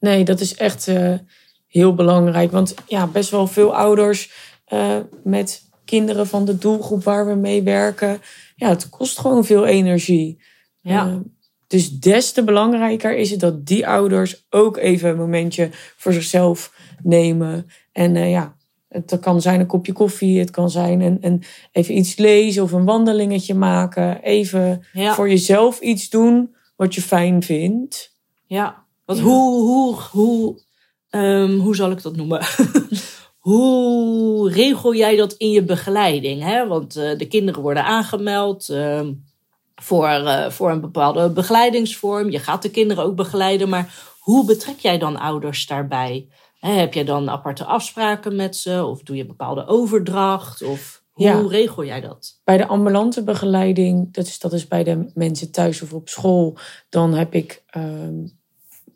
Nee, 0.00 0.24
dat 0.24 0.40
is 0.40 0.54
echt 0.54 0.88
eh, 0.88 1.14
heel 1.66 1.94
belangrijk. 1.94 2.50
Want 2.50 2.74
ja, 2.86 3.06
best 3.06 3.30
wel 3.30 3.46
veel 3.46 3.76
ouders 3.76 4.32
eh, 4.64 4.96
met 5.22 5.62
kinderen 5.84 6.26
van 6.26 6.44
de 6.44 6.58
doelgroep 6.58 7.04
waar 7.04 7.26
we 7.26 7.34
mee 7.34 7.62
werken. 7.62 8.20
Ja, 8.56 8.68
het 8.68 8.88
kost 8.88 9.18
gewoon 9.18 9.44
veel 9.44 9.66
energie. 9.66 10.42
Ja. 10.80 11.22
Dus 11.66 11.90
des 11.90 12.32
te 12.32 12.44
belangrijker 12.44 13.16
is 13.16 13.30
het 13.30 13.40
dat 13.40 13.66
die 13.66 13.86
ouders 13.88 14.46
ook 14.50 14.76
even 14.76 15.10
een 15.10 15.16
momentje 15.16 15.68
voor 15.72 16.12
zichzelf 16.12 16.74
nemen. 17.02 17.66
En 17.92 18.16
eh, 18.16 18.30
ja, 18.30 18.56
het 18.88 19.18
kan 19.20 19.40
zijn 19.40 19.60
een 19.60 19.66
kopje 19.66 19.92
koffie, 19.92 20.38
het 20.38 20.50
kan 20.50 20.70
zijn 20.70 21.00
een, 21.00 21.18
een, 21.20 21.42
even 21.72 21.96
iets 21.96 22.16
lezen 22.16 22.62
of 22.62 22.72
een 22.72 22.84
wandelingetje 22.84 23.54
maken. 23.54 24.22
Even 24.22 24.84
Ja. 24.92 25.14
voor 25.14 25.28
jezelf 25.28 25.80
iets 25.80 26.10
doen 26.10 26.54
wat 26.76 26.94
je 26.94 27.02
fijn 27.02 27.42
vindt. 27.42 28.16
Ja. 28.46 28.84
Want 29.04 29.18
Ja. 29.18 29.24
hoe, 29.24 29.62
hoe, 29.62 29.96
hoe, 30.10 30.60
ehm, 31.10 31.52
hoe 31.58 31.76
zal 31.76 31.90
ik 31.90 32.02
dat 32.02 32.16
noemen? 32.16 32.46
hoe 33.38 34.50
regel 34.52 34.94
jij 34.94 35.16
dat 35.16 35.32
in 35.32 35.50
je 35.50 35.64
begeleiding? 35.64 36.42
Hè? 36.42 36.66
Want 36.66 36.96
eh, 36.96 37.18
de 37.18 37.26
kinderen 37.26 37.62
worden 37.62 37.84
aangemeld 37.84 38.68
ehm, 38.68 39.12
voor, 39.74 40.06
eh, 40.08 40.50
voor 40.50 40.70
een 40.70 40.80
bepaalde 40.80 41.30
begeleidingsvorm. 41.30 42.30
Je 42.30 42.38
gaat 42.38 42.62
de 42.62 42.70
kinderen 42.70 43.04
ook 43.04 43.16
begeleiden. 43.16 43.68
Maar 43.68 43.94
hoe 44.18 44.44
betrek 44.44 44.78
jij 44.78 44.98
dan 44.98 45.16
ouders 45.16 45.66
daarbij? 45.66 46.28
Heb 46.58 46.94
jij 46.94 47.04
dan 47.04 47.30
aparte 47.30 47.64
afspraken 47.64 48.36
met 48.36 48.56
ze? 48.56 48.84
Of 48.84 49.02
doe 49.02 49.16
je 49.16 49.26
bepaalde 49.26 49.66
overdracht? 49.66 50.62
Of 50.62 51.02
hoe 51.10 51.24
Ja. 51.26 51.40
regel 51.48 51.84
jij 51.84 52.00
dat? 52.00 52.40
Bij 52.44 52.56
de 52.56 52.66
ambulante 52.66 53.22
begeleiding, 53.22 54.12
dat 54.14 54.26
is, 54.26 54.38
dat 54.38 54.52
is 54.52 54.68
bij 54.68 54.84
de 54.84 55.10
mensen 55.14 55.50
thuis 55.50 55.82
of 55.82 55.92
op 55.92 56.08
school, 56.08 56.56
dan 56.88 57.14
heb 57.14 57.34
ik 57.34 57.62
ehm, 57.66 58.26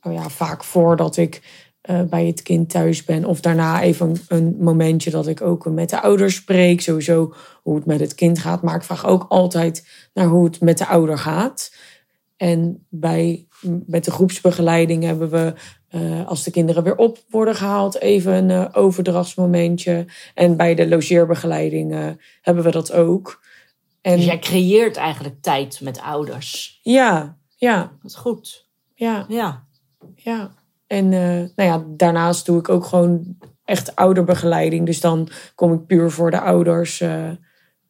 oh 0.03 0.13
ja, 0.13 0.29
vaak 0.29 0.65
voordat 0.65 1.17
ik 1.17 1.43
eh, 1.89 2.03
bij 2.03 2.27
het 2.27 2.43
kind 2.43 2.71
thuis 2.71 3.05
ben, 3.05 3.25
of 3.25 3.41
daarna 3.41 3.83
even 3.83 4.09
een, 4.09 4.21
een 4.29 4.57
momentje 4.59 5.11
dat 5.11 5.27
ik 5.27 5.41
ook 5.41 5.71
met 5.71 5.91
de 5.91 6.01
ouders 6.01 6.35
spreek, 6.35 6.81
sowieso 6.81 7.35
hoe 7.63 7.75
het 7.75 7.87
met 7.87 8.01
het 8.01 8.15
kind 8.15 8.39
gaat. 8.39 8.63
Maar 8.63 8.75
ik 8.75 8.83
vraag 8.83 9.07
ook 9.07 9.27
altijd 9.29 9.89
naar 10.15 10.27
hoe 10.27 10.45
het 10.45 10.61
met 10.61 10.79
de 10.79 10.87
ouder 10.87 11.19
gaat. 11.19 11.75
En 12.37 12.87
bij, 12.89 13.47
met 13.87 14.05
de 14.05 14.11
groepsbegeleiding 14.11 15.03
hebben 15.05 15.31
we, 15.31 15.55
eh, 15.89 16.27
als 16.27 16.45
de 16.45 16.51
kinderen 16.51 16.83
weer 16.83 16.97
op 16.97 17.19
worden 17.29 17.55
gehaald, 17.55 18.01
even 18.01 18.33
een 18.33 18.51
eh, 18.51 18.83
overdrachtsmomentje. 18.83 20.07
En 20.35 20.57
bij 20.57 20.75
de 20.75 20.89
logeerbegeleiding 20.89 22.17
hebben 22.41 22.65
we 22.65 22.71
dat 22.71 22.93
ook. 22.93 23.43
En 24.01 24.17
Dus 24.17 24.25
jij 24.25 24.39
creëert 24.39 24.97
eigenlijk 24.97 25.43
tijd 25.43 25.81
met 25.81 26.01
ouders. 26.01 26.81
ja, 26.83 27.39
ja, 27.57 27.93
Dat 28.03 28.11
is 28.11 28.17
goed. 28.17 28.67
ja, 28.95 29.25
Ja. 29.29 29.67
ja. 30.17 30.57
En 30.89 31.13
eh, 31.13 31.21
nou 31.57 31.69
ja, 31.69 31.85
daarnaast 31.87 32.47
doe 32.47 32.59
ik 32.59 32.69
ook 32.69 32.85
gewoon 32.85 33.37
echt 33.65 33.97
ouderbegeleiding. 33.97 34.87
Dus 34.87 35.01
dan 35.01 35.29
kom 35.55 35.73
ik 35.73 35.87
puur 35.87 36.11
voor 36.11 36.31
de 36.31 36.41
ouders. 36.41 37.01
eh, 37.01 37.31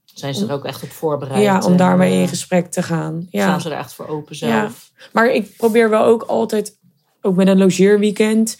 Zijn 0.04 0.34
ze 0.34 0.46
er 0.46 0.52
ook 0.52 0.64
echt 0.64 0.82
op 0.82 0.90
voorbereid? 0.90 1.42
ja, 1.42 1.60
om 1.60 1.70
en, 1.70 1.76
daarmee 1.76 2.12
eh, 2.12 2.20
in 2.20 2.28
gesprek 2.28 2.70
te 2.70 2.82
gaan. 2.82 3.26
Ja. 3.30 3.42
Staan 3.42 3.60
ze 3.60 3.70
er 3.70 3.78
echt 3.78 3.92
voor 3.92 4.06
open 4.06 4.36
zelf? 4.36 4.90
Maar 5.12 5.30
ik 5.30 5.56
probeer 5.56 5.90
wel 5.90 6.04
ook 6.04 6.22
altijd, 6.22 6.78
ook 7.20 7.36
met 7.36 7.48
een 7.48 7.58
logeerweekend, 7.58 8.58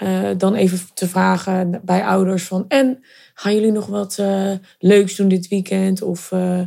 eh, 0.00 0.30
dan 0.36 0.54
even 0.54 0.80
te 0.94 1.08
vragen 1.08 1.80
bij 1.84 2.04
ouders 2.04 2.44
van... 2.44 2.64
en, 2.68 3.04
gaan 3.34 3.54
jullie 3.54 3.72
nog 3.72 3.86
wat 3.86 4.18
eh, 4.18 4.52
leuks 4.78 5.16
doen 5.16 5.28
dit 5.28 5.48
weekend? 5.48 6.02
Of 6.02 6.32
eh, 6.32 6.60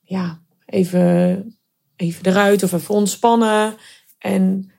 ja, 0.00 0.40
even, 0.66 1.56
even 1.96 2.26
eruit 2.26 2.62
of 2.62 2.72
even 2.72 2.94
ontspannen. 2.94 3.74
En 4.18 4.70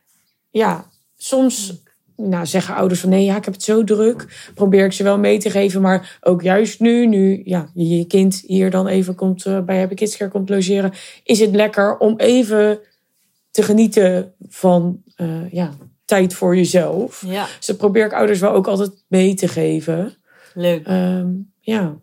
ja, 0.49 0.89
soms 1.15 1.82
nou, 2.29 2.45
zeggen 2.45 2.75
ouders 2.75 2.99
van 2.99 3.09
nee, 3.09 3.25
ja, 3.25 3.37
ik 3.37 3.45
heb 3.45 3.53
het 3.53 3.63
zo 3.63 3.83
druk. 3.83 4.51
Probeer 4.55 4.85
ik 4.85 4.91
ze 4.91 5.03
wel 5.03 5.17
mee 5.17 5.37
te 5.37 5.49
geven. 5.49 5.81
Maar 5.81 6.19
ook 6.21 6.41
juist 6.41 6.79
nu, 6.79 7.05
nu 7.05 7.41
ja, 7.45 7.69
je 7.73 8.05
kind 8.05 8.43
hier 8.47 8.69
dan 8.69 8.87
even 8.87 9.15
komt 9.15 9.45
uh, 9.45 9.59
bij 9.59 9.79
Happy 9.79 9.93
Kids 9.93 10.17
Care 10.17 10.31
komt 10.31 10.49
logeren, 10.49 10.91
is 11.23 11.39
het 11.39 11.55
lekker 11.55 11.97
om 11.97 12.13
even 12.17 12.79
te 13.51 13.63
genieten 13.63 14.33
van 14.47 15.01
uh, 15.17 15.51
ja, 15.51 15.73
tijd 16.05 16.33
voor 16.33 16.55
jezelf. 16.55 17.23
Ja. 17.27 17.45
Dus 17.57 17.65
dat 17.65 17.77
probeer 17.77 18.05
ik 18.05 18.13
ouders 18.13 18.39
wel 18.39 18.51
ook 18.51 18.67
altijd 18.67 19.03
mee 19.07 19.33
te 19.33 19.47
geven. 19.47 20.13
Leuk. 20.53 20.87
Um, 20.87 21.51
ja. 21.59 21.95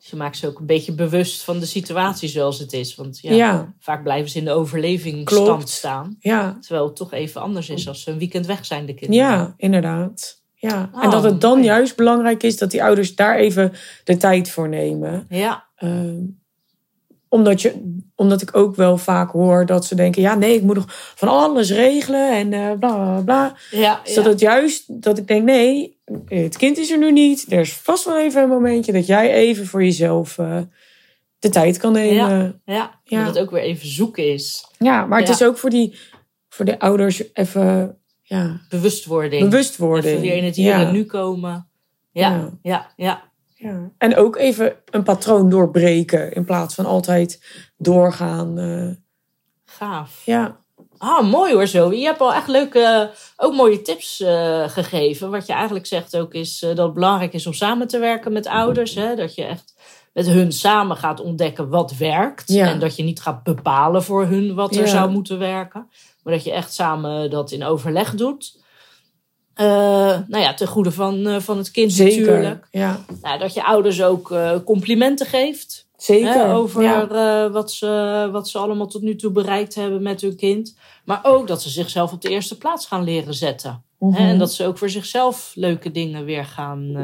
Dus 0.00 0.10
je 0.10 0.16
maakt 0.16 0.36
ze 0.36 0.46
ook 0.48 0.58
een 0.58 0.66
beetje 0.66 0.92
bewust 0.92 1.42
van 1.44 1.58
de 1.58 1.66
situatie 1.66 2.28
zoals 2.28 2.58
het 2.58 2.72
is. 2.72 2.94
Want 2.94 3.18
ja, 3.20 3.32
Ja. 3.32 3.74
vaak 3.78 4.02
blijven 4.02 4.30
ze 4.30 4.38
in 4.38 4.44
de 4.44 4.50
overlevingsstand 4.52 5.68
staan. 5.68 6.16
Ja, 6.20 6.58
Terwijl 6.60 6.86
het 6.86 6.96
toch 6.96 7.12
even 7.12 7.40
anders 7.40 7.68
is 7.68 7.88
als 7.88 8.02
ze 8.02 8.10
een 8.10 8.18
weekend 8.18 8.46
weg 8.46 8.64
zijn, 8.66 8.86
de 8.86 8.94
kinderen. 8.94 9.24
ja, 9.26 9.54
inderdaad. 9.56 10.38
Ja. 10.54 10.90
en 10.94 11.06
Oh, 11.06 11.10
dat 11.10 11.22
het 11.24 11.40
dan 11.40 11.54
mooi. 11.54 11.64
juist 11.64 11.96
belangrijk 11.96 12.42
is 12.42 12.56
dat 12.58 12.70
die 12.70 12.82
ouders 12.84 13.14
daar 13.14 13.36
even 13.36 13.72
de 14.04 14.16
tijd 14.16 14.50
voor 14.50 14.68
nemen. 14.68 15.26
Ja, 15.28 15.68
Ehm, 15.76 16.18
omdat, 17.30 17.62
je, 17.62 18.00
omdat 18.14 18.42
ik 18.42 18.56
ook 18.56 18.76
wel 18.76 18.98
vaak 18.98 19.30
hoor 19.30 19.66
dat 19.66 19.84
ze 19.86 19.94
denken: 19.94 20.22
ja, 20.22 20.34
nee, 20.34 20.54
ik 20.54 20.62
moet 20.62 20.74
nog 20.76 20.84
van 21.14 21.28
alles 21.28 21.70
regelen 21.70 22.32
en 22.32 22.52
eh, 22.52 22.78
bla 22.78 22.94
bla 22.94 23.20
bla. 23.24 23.56
ja, 23.70 24.00
Dus 24.04 24.14
dat 24.14 24.40
juist 24.40 25.02
dat 25.02 25.18
ik 25.18 25.26
denk: 25.28 25.44
nee, 25.44 25.98
het 26.26 26.56
kind 26.56 26.78
is 26.78 26.90
er 26.90 26.98
nu 26.98 27.12
niet. 27.12 27.46
Er 27.48 27.60
is 27.60 27.72
vast 27.72 28.04
wel 28.04 28.18
even 28.20 28.42
een 28.42 28.48
momentje 28.48 28.92
dat 28.92 29.06
jij 29.06 29.32
even 29.32 29.66
voor 29.66 29.84
jezelf 29.84 30.38
eh, 30.38 30.58
de 31.38 31.48
tijd 31.48 31.76
kan 31.78 31.92
nemen. 31.92 32.60
ja. 32.64 33.00
Ja. 33.04 33.24
Dat 33.24 33.34
het 33.34 33.38
ook 33.44 33.50
weer 33.50 33.62
even 33.62 33.88
zoeken 33.88 34.32
is. 34.32 34.66
Ja, 34.78 35.06
maar 35.06 35.18
het 35.18 35.28
Ja. 35.28 35.34
is 35.34 35.42
ook 35.42 35.58
voor, 35.58 35.70
die, 35.70 35.98
voor 36.48 36.64
de 36.64 36.78
ouders 36.78 37.22
even 37.32 37.98
ja, 38.22 38.60
Bewustwording. 38.68 39.42
bewustwording. 39.50 40.06
Even 40.06 40.20
weer 40.20 40.36
in 40.36 40.44
het 40.44 40.56
hier 40.56 40.72
en 40.72 40.92
nu 40.92 41.04
komen. 41.04 41.68
Ja, 42.12 42.50
Ja. 42.62 42.90
ja, 42.96 43.29
ja. 43.60 43.90
En 43.98 44.16
ook 44.16 44.36
even 44.36 44.74
een 44.90 45.02
patroon 45.02 45.50
doorbreken 45.50 46.32
in 46.32 46.44
plaats 46.44 46.74
van 46.74 46.86
altijd 46.86 47.40
doorgaan. 47.76 48.58
eh, 48.58 48.88
Gaaf. 49.64 50.22
ja. 50.24 50.58
Ah, 50.98 51.30
mooi 51.30 51.52
hoor 51.52 51.66
zo. 51.66 51.92
Je 51.92 52.04
hebt 52.04 52.20
al 52.20 52.34
echt 52.34 52.48
leuke, 52.48 53.10
ook 53.36 53.54
mooie 53.54 53.82
tips 53.82 54.20
eh, 54.20 54.68
gegeven. 54.68 55.30
Wat 55.30 55.46
je 55.46 55.52
eigenlijk 55.52 55.86
zegt 55.86 56.16
ook 56.16 56.34
is 56.34 56.62
eh, 56.62 56.68
dat 56.68 56.84
het 56.84 56.94
belangrijk 56.94 57.32
is 57.32 57.46
om 57.46 57.52
samen 57.52 57.88
te 57.88 57.98
werken 57.98 58.32
met 58.32 58.46
ouders. 58.46 58.94
Hè? 58.94 59.14
Dat 59.14 59.34
je 59.34 59.44
echt 59.44 59.74
met 60.12 60.26
hun 60.26 60.52
samen 60.52 60.96
gaat 60.96 61.20
ontdekken 61.20 61.68
wat 61.68 61.96
werkt. 61.96 62.48
Ja. 62.52 62.66
En 62.66 62.78
dat 62.78 62.96
je 62.96 63.02
niet 63.02 63.20
gaat 63.20 63.42
bepalen 63.42 64.02
voor 64.02 64.26
hun 64.26 64.54
wat 64.54 64.74
er 64.74 64.80
Ja. 64.80 64.86
zou 64.86 65.10
moeten 65.10 65.38
werken. 65.38 65.88
Maar 66.22 66.32
dat 66.34 66.44
je 66.44 66.52
echt 66.52 66.72
samen 66.74 67.30
dat 67.30 67.50
in 67.50 67.64
overleg 67.64 68.14
doet. 68.14 68.59
Eh, 69.60 69.66
nou 70.26 70.42
ja, 70.42 70.54
ten 70.54 70.66
goede 70.66 70.92
van, 70.92 71.26
eh, 71.26 71.40
van 71.40 71.58
het 71.58 71.70
kind 71.70 71.92
Zeker. 71.92 72.20
natuurlijk. 72.20 72.66
Ja, 72.70 73.04
Nou, 73.22 73.38
dat 73.38 73.54
je 73.54 73.64
ouders 73.64 74.02
ook 74.02 74.30
eh, 74.30 74.56
complimenten 74.64 75.26
geeft. 75.26 75.88
zeker. 75.96 76.32
Hè, 76.32 76.54
over 76.54 76.82
ja. 76.82 77.50
wat, 77.50 77.72
ze, 77.72 78.28
wat 78.32 78.48
ze 78.48 78.58
allemaal 78.58 78.86
tot 78.86 79.02
nu 79.02 79.16
toe 79.16 79.30
bereikt 79.30 79.74
hebben 79.74 80.02
met 80.02 80.20
hun 80.20 80.36
kind. 80.36 80.76
Maar 81.04 81.20
ook 81.22 81.46
dat 81.46 81.62
ze 81.62 81.68
zichzelf 81.68 82.12
op 82.12 82.22
de 82.22 82.28
eerste 82.28 82.58
plaats 82.58 82.86
gaan 82.86 83.04
leren 83.04 83.34
zetten. 83.34 83.82
Mhm. 83.98 84.12
Hè, 84.12 84.28
en 84.28 84.38
dat 84.38 84.52
ze 84.52 84.66
ook 84.66 84.78
voor 84.78 84.90
zichzelf 84.90 85.52
leuke 85.54 85.90
dingen 85.90 86.24
weer 86.24 86.44
gaan, 86.44 86.96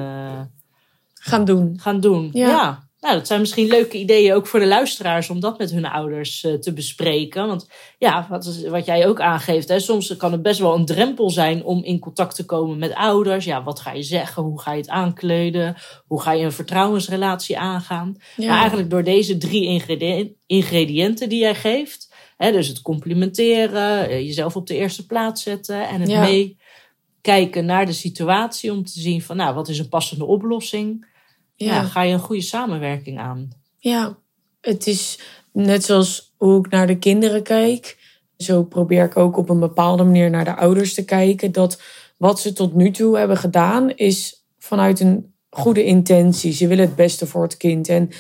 gaan 1.14 1.44
doen. 1.44 1.78
gaan 1.80 2.00
doen. 2.00 2.30
Ja. 2.32 2.48
Ja. 2.48 2.85
Nou, 3.06 3.18
dat 3.18 3.26
zijn 3.26 3.40
misschien 3.40 3.66
leuke 3.66 3.98
ideeën 3.98 4.34
ook 4.34 4.46
voor 4.46 4.60
de 4.60 4.66
luisteraars 4.66 5.30
om 5.30 5.40
dat 5.40 5.58
met 5.58 5.70
hun 5.70 5.86
ouders 5.86 6.44
eh, 6.44 6.54
te 6.54 6.72
bespreken. 6.72 7.46
Want 7.46 7.68
ja, 7.98 8.26
wat, 8.30 8.64
wat 8.68 8.86
jij 8.86 9.06
ook 9.06 9.20
aangeeft, 9.20 9.68
hè, 9.68 9.80
soms 9.80 10.16
kan 10.16 10.32
het 10.32 10.42
best 10.42 10.60
wel 10.60 10.74
een 10.74 10.84
drempel 10.84 11.30
zijn 11.30 11.64
om 11.64 11.84
in 11.84 11.98
contact 11.98 12.34
te 12.34 12.44
komen 12.44 12.78
met 12.78 12.94
ouders. 12.94 13.44
Ja, 13.44 13.62
wat 13.62 13.80
ga 13.80 13.92
je 13.92 14.02
zeggen? 14.02 14.42
Hoe 14.42 14.60
ga 14.60 14.72
je 14.72 14.80
het 14.80 14.88
aankleden? 14.88 15.76
Hoe 16.06 16.22
ga 16.22 16.32
je 16.32 16.44
een 16.44 16.52
vertrouwensrelatie 16.52 17.58
aangaan? 17.58 18.16
Ja. 18.36 18.48
Maar 18.48 18.58
eigenlijk 18.58 18.90
door 18.90 19.04
deze 19.04 19.38
drie 19.38 19.64
ingrediënten, 19.64 20.36
ingrediënten 20.46 21.28
die 21.28 21.40
jij 21.40 21.54
geeft, 21.54 22.14
hè, 22.36 22.52
dus 22.52 22.68
het 22.68 22.82
complimenteren, 22.82 24.08
eh, 24.08 24.20
jezelf 24.20 24.56
op 24.56 24.66
de 24.66 24.76
eerste 24.76 25.06
plaats 25.06 25.42
zetten 25.42 25.88
en 25.88 26.00
het 26.00 26.10
Ja. 26.10 26.20
meekijken 26.20 27.64
naar 27.64 27.86
de 27.86 27.92
situatie 27.92 28.72
om 28.72 28.84
te 28.84 29.00
zien 29.00 29.22
van, 29.22 29.36
nou, 29.36 29.54
wat 29.54 29.68
is 29.68 29.78
een 29.78 29.88
passende 29.88 30.24
oplossing? 30.24 31.14
Ja. 31.56 31.74
ja. 31.74 31.82
ga 31.82 32.02
je 32.02 32.12
een 32.12 32.18
goede 32.18 32.42
samenwerking 32.42 33.18
aan? 33.18 33.50
Ja, 33.78 34.18
het 34.60 34.86
is 34.86 35.18
net 35.52 35.84
zoals 35.84 36.34
hoe 36.36 36.58
ik 36.58 36.70
naar 36.70 36.86
de 36.86 36.98
kinderen 36.98 37.42
kijk. 37.42 37.96
Zo 38.36 38.62
probeer 38.62 39.04
ik 39.04 39.16
ook 39.16 39.36
op 39.36 39.48
een 39.48 39.60
bepaalde 39.60 40.04
manier 40.04 40.30
naar 40.30 40.44
de 40.44 40.56
ouders 40.56 40.94
te 40.94 41.04
kijken. 41.04 41.52
Dat 41.52 41.82
wat 42.16 42.40
ze 42.40 42.52
tot 42.52 42.74
nu 42.74 42.90
toe 42.90 43.18
hebben 43.18 43.36
gedaan, 43.36 43.90
is 43.90 44.46
vanuit 44.58 45.00
een 45.00 45.34
goede 45.50 45.84
intentie. 45.84 46.52
Ze 46.52 46.66
willen 46.66 46.86
het 46.86 46.96
beste 46.96 47.26
voor 47.26 47.42
het 47.42 47.56
kind. 47.56 47.88
En 47.88 48.10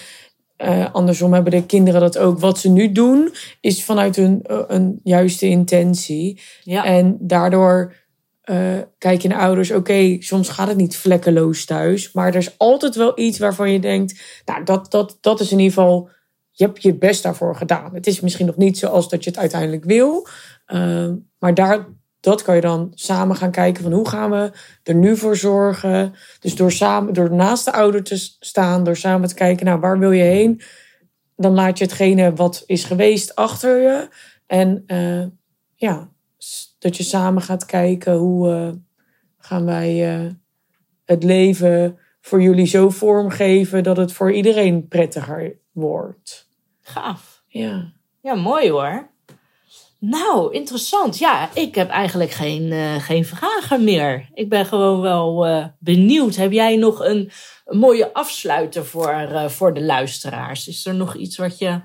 eh, 0.56 0.94
andersom 0.94 1.32
hebben 1.32 1.52
de 1.52 1.66
kinderen 1.66 2.00
dat 2.00 2.18
ook. 2.18 2.38
Wat 2.38 2.58
ze 2.58 2.68
nu 2.70 2.92
doen, 2.92 3.34
is 3.60 3.84
vanuit 3.84 4.16
een, 4.16 4.42
eh, 4.42 4.62
een 4.66 5.00
juiste 5.02 5.46
intentie. 5.46 6.40
Ja, 6.62 6.84
En 6.84 7.16
daardoor 7.20 7.94
eh 8.46 8.78
kijk 8.98 9.22
je 9.22 9.28
naar 9.28 9.40
ouders, 9.40 9.70
oké, 9.70 10.16
soms 10.18 10.48
gaat 10.48 10.68
het 10.68 10.76
niet 10.76 10.96
vlekkeloos 10.96 11.64
thuis. 11.64 12.12
Maar 12.12 12.28
er 12.28 12.34
is 12.34 12.58
altijd 12.58 12.94
wel 12.94 13.18
iets 13.18 13.38
waarvan 13.38 13.72
je 13.72 13.80
denkt, 13.80 14.20
nou, 14.44 14.64
dat, 14.64 14.90
dat, 14.90 15.18
dat 15.20 15.40
is 15.40 15.52
in 15.52 15.58
ieder 15.58 15.72
geval, 15.72 16.10
je 16.50 16.64
hebt 16.64 16.82
je 16.82 16.94
best 16.94 17.22
daarvoor 17.22 17.56
gedaan. 17.56 17.94
Het 17.94 18.06
is 18.06 18.20
misschien 18.20 18.46
nog 18.46 18.56
niet 18.56 18.78
zoals 18.78 19.08
dat 19.08 19.24
je 19.24 19.30
het 19.30 19.38
uiteindelijk 19.38 19.84
wil. 19.84 20.26
ehm, 20.66 21.14
maar 21.38 21.54
daar, 21.54 21.86
dat 22.20 22.42
kan 22.42 22.54
je 22.54 22.60
dan 22.60 22.92
samen 22.94 23.36
gaan 23.36 23.50
kijken 23.50 23.82
van 23.82 23.92
hoe 23.92 24.08
gaan 24.08 24.30
we 24.30 24.50
er 24.82 24.94
nu 24.94 25.16
voor 25.16 25.36
zorgen. 25.36 26.14
Dus 26.40 26.54
door, 26.54 26.72
samen, 26.72 27.12
door 27.12 27.34
naast 27.34 27.64
de 27.64 27.72
ouder 27.72 28.02
te 28.02 28.16
staan, 28.40 28.84
door 28.84 28.96
samen 28.96 29.28
te 29.28 29.34
kijken, 29.34 29.66
nou, 29.66 29.80
waar 29.80 29.98
wil 29.98 30.12
je 30.12 30.22
heen? 30.22 30.60
Dan 31.36 31.52
laat 31.52 31.78
je 31.78 31.84
hetgene 31.84 32.34
wat 32.34 32.62
is 32.66 32.84
geweest 32.84 33.34
achter 33.34 33.80
je. 33.80 34.08
En 34.46 34.82
eh, 34.86 35.24
ja, 35.74 36.08
dat 36.78 36.96
je 36.96 37.02
samen 37.02 37.42
gaat 37.42 37.64
kijken 37.64 38.14
hoe 38.14 38.52
eh, 38.52 38.68
gaan 39.38 39.64
wij 39.64 40.14
eh, 40.14 40.30
het 41.04 41.22
leven 41.24 41.98
voor 42.20 42.42
jullie 42.42 42.66
zo 42.66 42.90
vormgeven 42.90 43.82
dat 43.82 43.96
het 43.96 44.12
voor 44.12 44.32
iedereen 44.32 44.88
prettiger 44.88 45.58
wordt. 45.72 46.48
gaaf. 46.80 47.42
Ja. 47.48 47.92
Ja, 48.20 48.34
mooi 48.34 48.70
hoor. 48.70 49.10
Nou, 49.98 50.52
interessant. 50.54 51.18
Ja, 51.18 51.54
ik 51.54 51.74
heb 51.74 51.88
eigenlijk 51.88 52.30
geen, 52.30 52.72
eh, 52.72 52.94
geen 52.96 53.24
vragen 53.24 53.84
meer. 53.84 54.28
Ik 54.34 54.48
ben 54.48 54.66
gewoon 54.66 55.00
wel 55.00 55.46
eh, 55.46 55.66
benieuwd. 55.78 56.36
Heb 56.36 56.52
jij 56.52 56.76
nog 56.76 57.00
een, 57.00 57.30
een 57.64 57.78
mooie 57.78 58.12
afsluiter 58.12 58.86
voor, 58.86 59.10
eh, 59.10 59.48
voor 59.48 59.74
de 59.74 59.82
luisteraars? 59.82 60.68
Is 60.68 60.86
er 60.86 60.94
nog 60.94 61.16
iets 61.16 61.36
wat 61.36 61.58
je 61.58 61.80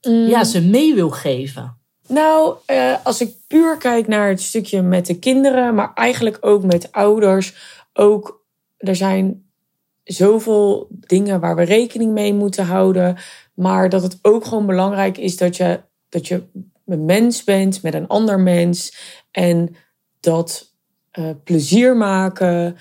ja, 0.00 0.44
ze 0.44 0.60
mee 0.62 0.94
wil 0.94 1.10
geven? 1.10 1.77
Nou, 2.08 2.56
eh, 2.66 2.94
als 3.04 3.20
ik 3.20 3.34
puur 3.46 3.76
kijk 3.76 4.06
naar 4.06 4.28
het 4.28 4.40
stukje 4.40 4.82
met 4.82 5.06
de 5.06 5.18
kinderen, 5.18 5.74
maar 5.74 5.94
eigenlijk 5.94 6.36
ook 6.40 6.64
met 6.64 6.92
ouders, 6.92 7.54
ook 7.92 8.44
er 8.76 8.96
zijn 8.96 9.50
zoveel 10.04 10.86
dingen 10.90 11.40
waar 11.40 11.56
we 11.56 11.62
rekening 11.62 12.12
mee 12.12 12.34
moeten 12.34 12.64
houden, 12.64 13.16
maar 13.54 13.88
dat 13.88 14.02
het 14.02 14.18
ook 14.22 14.44
gewoon 14.44 14.66
belangrijk 14.66 15.18
is 15.18 15.36
dat 15.36 15.56
je, 15.56 15.80
dat 16.08 16.26
je 16.26 16.42
een 16.86 17.04
mens 17.04 17.44
bent 17.44 17.82
met 17.82 17.94
een 17.94 18.06
ander 18.06 18.40
mens 18.40 18.96
en 19.30 19.76
dat 20.20 20.74
eh, 21.10 21.30
plezier 21.44 21.96
maken. 21.96 22.76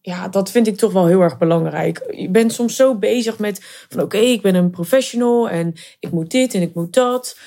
Ja, 0.00 0.28
dat 0.28 0.50
vind 0.50 0.66
ik 0.66 0.76
toch 0.76 0.92
wel 0.92 1.06
heel 1.06 1.20
erg 1.20 1.38
belangrijk. 1.38 2.12
Je 2.16 2.28
bent 2.28 2.52
soms 2.52 2.76
zo 2.76 2.94
bezig 2.94 3.38
met 3.38 3.86
van 3.88 4.00
oké, 4.00 4.18
ik 4.18 4.42
ben 4.42 4.54
een 4.54 4.70
professional 4.70 5.48
en 5.48 5.74
ik 5.98 6.10
moet 6.10 6.30
dit 6.30 6.54
en 6.54 6.62
ik 6.62 6.74
moet 6.74 6.92
dat. 6.92 7.38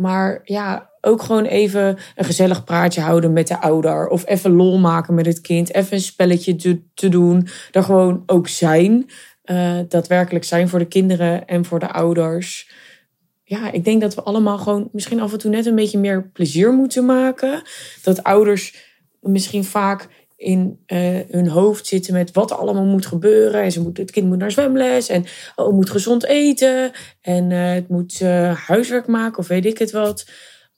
Maar 0.00 0.40
ja, 0.44 0.90
ook 1.00 1.22
gewoon 1.22 1.44
even 1.44 1.98
een 2.14 2.24
gezellig 2.24 2.64
praatje 2.64 3.00
houden 3.00 3.32
met 3.32 3.48
de 3.48 3.60
ouder. 3.60 4.08
Of 4.08 4.26
even 4.26 4.52
lol 4.52 4.78
maken 4.78 5.14
met 5.14 5.26
het 5.26 5.40
kind. 5.40 5.74
Even 5.74 5.92
een 5.92 6.00
spelletje 6.00 6.56
te, 6.94 7.08
doen. 7.08 7.48
Er 7.70 7.82
gewoon 7.82 8.22
ook 8.26 8.48
zijn. 8.48 9.10
eh, 9.42 9.78
daadwerkelijk 9.88 10.44
zijn 10.44 10.68
voor 10.68 10.78
de 10.78 10.84
kinderen 10.84 11.46
en 11.46 11.64
voor 11.64 11.78
de 11.78 11.92
ouders. 11.92 12.70
Ja, 13.44 13.72
ik 13.72 13.84
denk 13.84 14.00
dat 14.00 14.14
we 14.14 14.22
allemaal 14.22 14.58
gewoon 14.58 14.88
misschien 14.92 15.20
af 15.20 15.32
en 15.32 15.38
toe 15.38 15.50
net 15.50 15.66
een 15.66 15.74
beetje 15.74 15.98
meer 15.98 16.30
plezier 16.32 16.72
moeten 16.72 17.04
maken. 17.04 17.62
Dat 18.02 18.22
ouders 18.22 18.74
misschien 19.20 19.64
vaak 19.64 20.08
in 20.40 20.78
eh, 20.86 21.18
hun 21.30 21.48
hoofd 21.48 21.86
zitten 21.86 22.12
met 22.12 22.32
wat 22.32 22.52
allemaal 22.52 22.84
moet 22.84 23.06
gebeuren. 23.06 23.62
En 23.62 23.72
ze 23.72 23.80
moet, 23.80 23.96
het 23.96 24.10
kind 24.10 24.26
moet 24.26 24.38
naar 24.38 24.50
zwemles 24.50 25.08
en 25.08 25.24
oh, 25.56 25.72
moet 25.72 25.90
gezond 25.90 26.24
eten. 26.24 26.92
En 27.20 27.52
eh, 27.52 27.72
het 27.72 27.88
moet 27.88 28.20
eh, 28.20 28.66
huiswerk 28.66 29.06
maken 29.06 29.38
of 29.38 29.48
weet 29.48 29.66
ik 29.66 29.78
het 29.78 29.90
wat. 29.90 30.26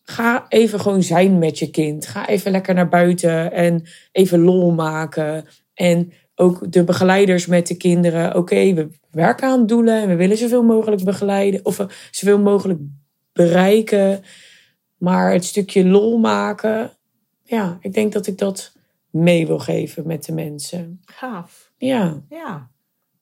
ga 0.02 0.46
even 0.48 0.80
gewoon 0.80 1.02
zijn 1.02 1.38
met 1.38 1.58
je 1.58 1.70
kind. 1.70 2.06
Ga 2.06 2.28
even 2.28 2.50
lekker 2.50 2.74
naar 2.74 2.88
buiten 2.88 3.52
en 3.52 3.84
even 4.12 4.40
lol 4.40 4.70
maken. 4.70 5.44
En 5.74 6.12
ook 6.34 6.72
de 6.72 6.84
begeleiders 6.84 7.46
met 7.46 7.66
de 7.66 7.76
kinderen. 7.76 8.36
Oké, 8.36 8.74
we 8.74 8.88
werken 9.10 9.48
aan 9.48 9.66
doelen 9.66 10.02
en 10.02 10.08
we 10.08 10.16
willen 10.16 10.36
zoveel 10.36 10.62
mogelijk 10.62 11.04
begeleiden. 11.04 11.60
Of 11.62 11.86
zoveel 12.10 12.38
mogelijk 12.38 12.80
bereiken. 13.32 14.22
Maar 14.98 15.32
het 15.32 15.44
stukje 15.44 15.84
lol 15.84 16.18
maken. 16.18 16.90
Ja, 17.44 17.78
ik 17.80 17.94
denk 17.94 18.12
dat 18.12 18.26
ik 18.26 18.38
dat 18.38 18.71
mee 19.12 19.46
wil 19.46 19.58
geven 19.58 20.06
met 20.06 20.24
de 20.24 20.32
mensen. 20.32 21.00
Gaaf. 21.04 21.70
Ja. 21.76 22.22
Ja. 22.28 22.70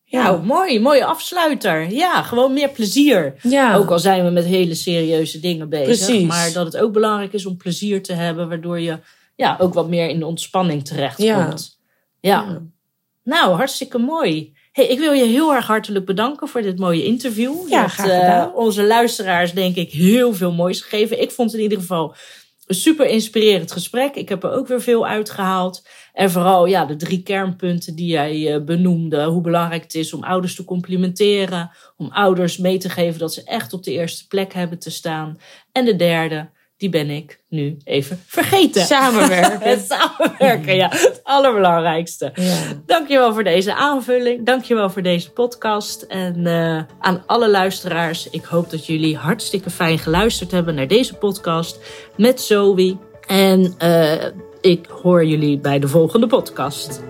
Ja, 0.05 0.23
nou, 0.23 0.45
mooi, 0.45 0.81
mooie 0.81 1.05
afsluiter. 1.05 1.93
Ja, 1.93 2.23
gewoon 2.23 2.53
meer 2.53 2.69
plezier. 2.69 3.35
Ja. 3.43 3.75
Ook 3.75 3.91
al 3.91 3.99
zijn 3.99 4.25
we 4.25 4.31
met 4.31 4.45
hele 4.45 4.75
serieuze 4.75 5.41
dingen 5.41 5.69
bezig. 5.69 6.07
Precies. 6.07 6.27
Maar 6.27 6.53
dat 6.53 6.67
het 6.67 6.77
ook 6.77 6.93
belangrijk 6.93 7.33
is 7.33 7.47
om 7.47 7.57
plezier 7.57 8.03
te 8.03 8.13
hebben, 8.13 8.49
waardoor 8.49 8.81
je 8.81 8.99
ja, 9.37 9.57
ook 9.61 9.75
wat 9.75 9.89
meer 9.89 10.09
in 10.09 10.19
de 10.19 10.27
ontspanning 10.27 10.85
terechtkomt. 10.85 11.79
Ja. 12.21 12.41
ja. 12.41 12.63
Nou, 13.23 13.55
hartstikke 13.55 13.99
mooi. 13.99 14.57
Hey, 14.73 14.87
ik 14.87 14.99
wil 14.99 15.13
je 15.13 15.25
heel 15.25 15.55
erg 15.55 15.67
hartelijk 15.67 16.05
bedanken 16.05 16.49
voor 16.49 16.63
dit 16.63 16.79
mooie 16.79 17.05
interview. 17.05 17.69
Ja, 17.69 17.83
je 17.97 18.03
hebt 18.03 18.49
uh, 18.49 18.55
onze 18.55 18.83
luisteraars, 18.83 19.53
denk 19.53 19.77
ik, 19.77 19.91
heel 19.91 20.35
veel 20.35 20.53
moois 20.53 20.81
gegeven. 20.81 21.21
Ik 21.21 21.31
vond 21.31 21.51
het 21.51 21.61
in 21.61 21.65
ieder 21.67 21.81
geval 21.81 22.15
een 22.71 22.77
super 22.77 23.07
inspirerend 23.07 23.73
gesprek. 23.73 24.15
Ik 24.15 24.29
heb 24.29 24.45
er 24.45 24.53
ook 24.53 24.69
weer 24.69 24.81
veel 24.81 25.07
uitgehaald. 25.07 25.87
En 26.13 26.31
vooral 26.31 26.67
ja, 26.67 26.85
de 26.85 26.97
drie 26.97 27.23
kernpunten 27.23 27.95
die 27.95 28.07
jij 28.07 28.55
uh, 28.55 28.65
benoemde. 28.65 29.25
Hoe 29.25 29.41
belangrijk 29.41 29.83
het 29.83 29.95
is 29.95 30.13
om 30.13 30.23
ouders 30.23 30.55
te 30.55 30.65
complimenteren. 30.65 31.71
Om 31.97 32.11
ouders 32.11 32.59
mee 32.59 32.79
te 32.79 32.89
geven 32.89 33.19
dat 33.19 33.35
ze 33.35 33.45
echt 33.45 33.73
op 33.73 33.83
de 33.83 33.93
eerste 33.93 34.27
plek 34.27 34.53
hebben 34.53 34.79
te 34.79 34.91
staan. 34.91 35.39
En 35.73 35.85
de 35.85 35.97
derde, 35.97 36.49
die 36.81 36.89
ben 36.89 37.11
ik 37.11 37.41
nu 37.49 37.77
even 37.85 38.23
vergeten. 38.27 38.83
Samenwerken. 38.83 39.81
Samenwerken, 39.89 40.77
ja. 40.77 40.89
Het 40.91 41.21
allerbelangrijkste. 41.23 42.33
Ja. 42.35 42.57
Dankjewel 42.87 43.33
voor 43.33 43.45
deze 43.45 43.75
aanvulling. 43.75 44.47
Dankjewel 44.47 44.91
voor 44.91 45.03
deze 45.03 45.31
podcast. 45.31 46.03
En 46.03 46.37
uh, 46.39 46.83
aan 47.01 47.23
alle 47.27 47.51
luisteraars, 47.51 48.31
ik 48.31 48.45
hoop 48.45 48.71
dat 48.71 48.87
jullie 48.87 49.17
hartstikke 49.17 49.71
fijn 49.71 49.99
geluisterd 49.99 50.51
hebben 50.51 50.75
naar 50.75 50.89
deze 50.89 51.15
podcast 51.15 51.81
met 52.17 52.41
Zoe. 52.41 52.97
En 53.27 53.75
uh, 53.83 54.25
ik 54.61 54.87
hoor 55.03 55.25
jullie 55.25 55.59
bij 55.59 55.79
de 55.79 55.89
volgende 55.89 56.27
podcast. 56.27 57.03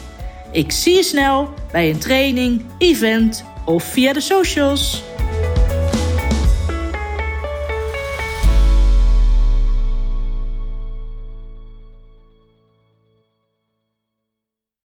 Ik 0.53 0.73
zie 0.73 0.95
je 0.95 1.03
snel 1.03 1.55
bij 1.73 1.91
een 1.91 1.99
training, 1.99 2.65
event 2.79 3.45
of 3.75 3.85
via 3.95 4.13
de 4.13 4.21
socials. 4.21 5.10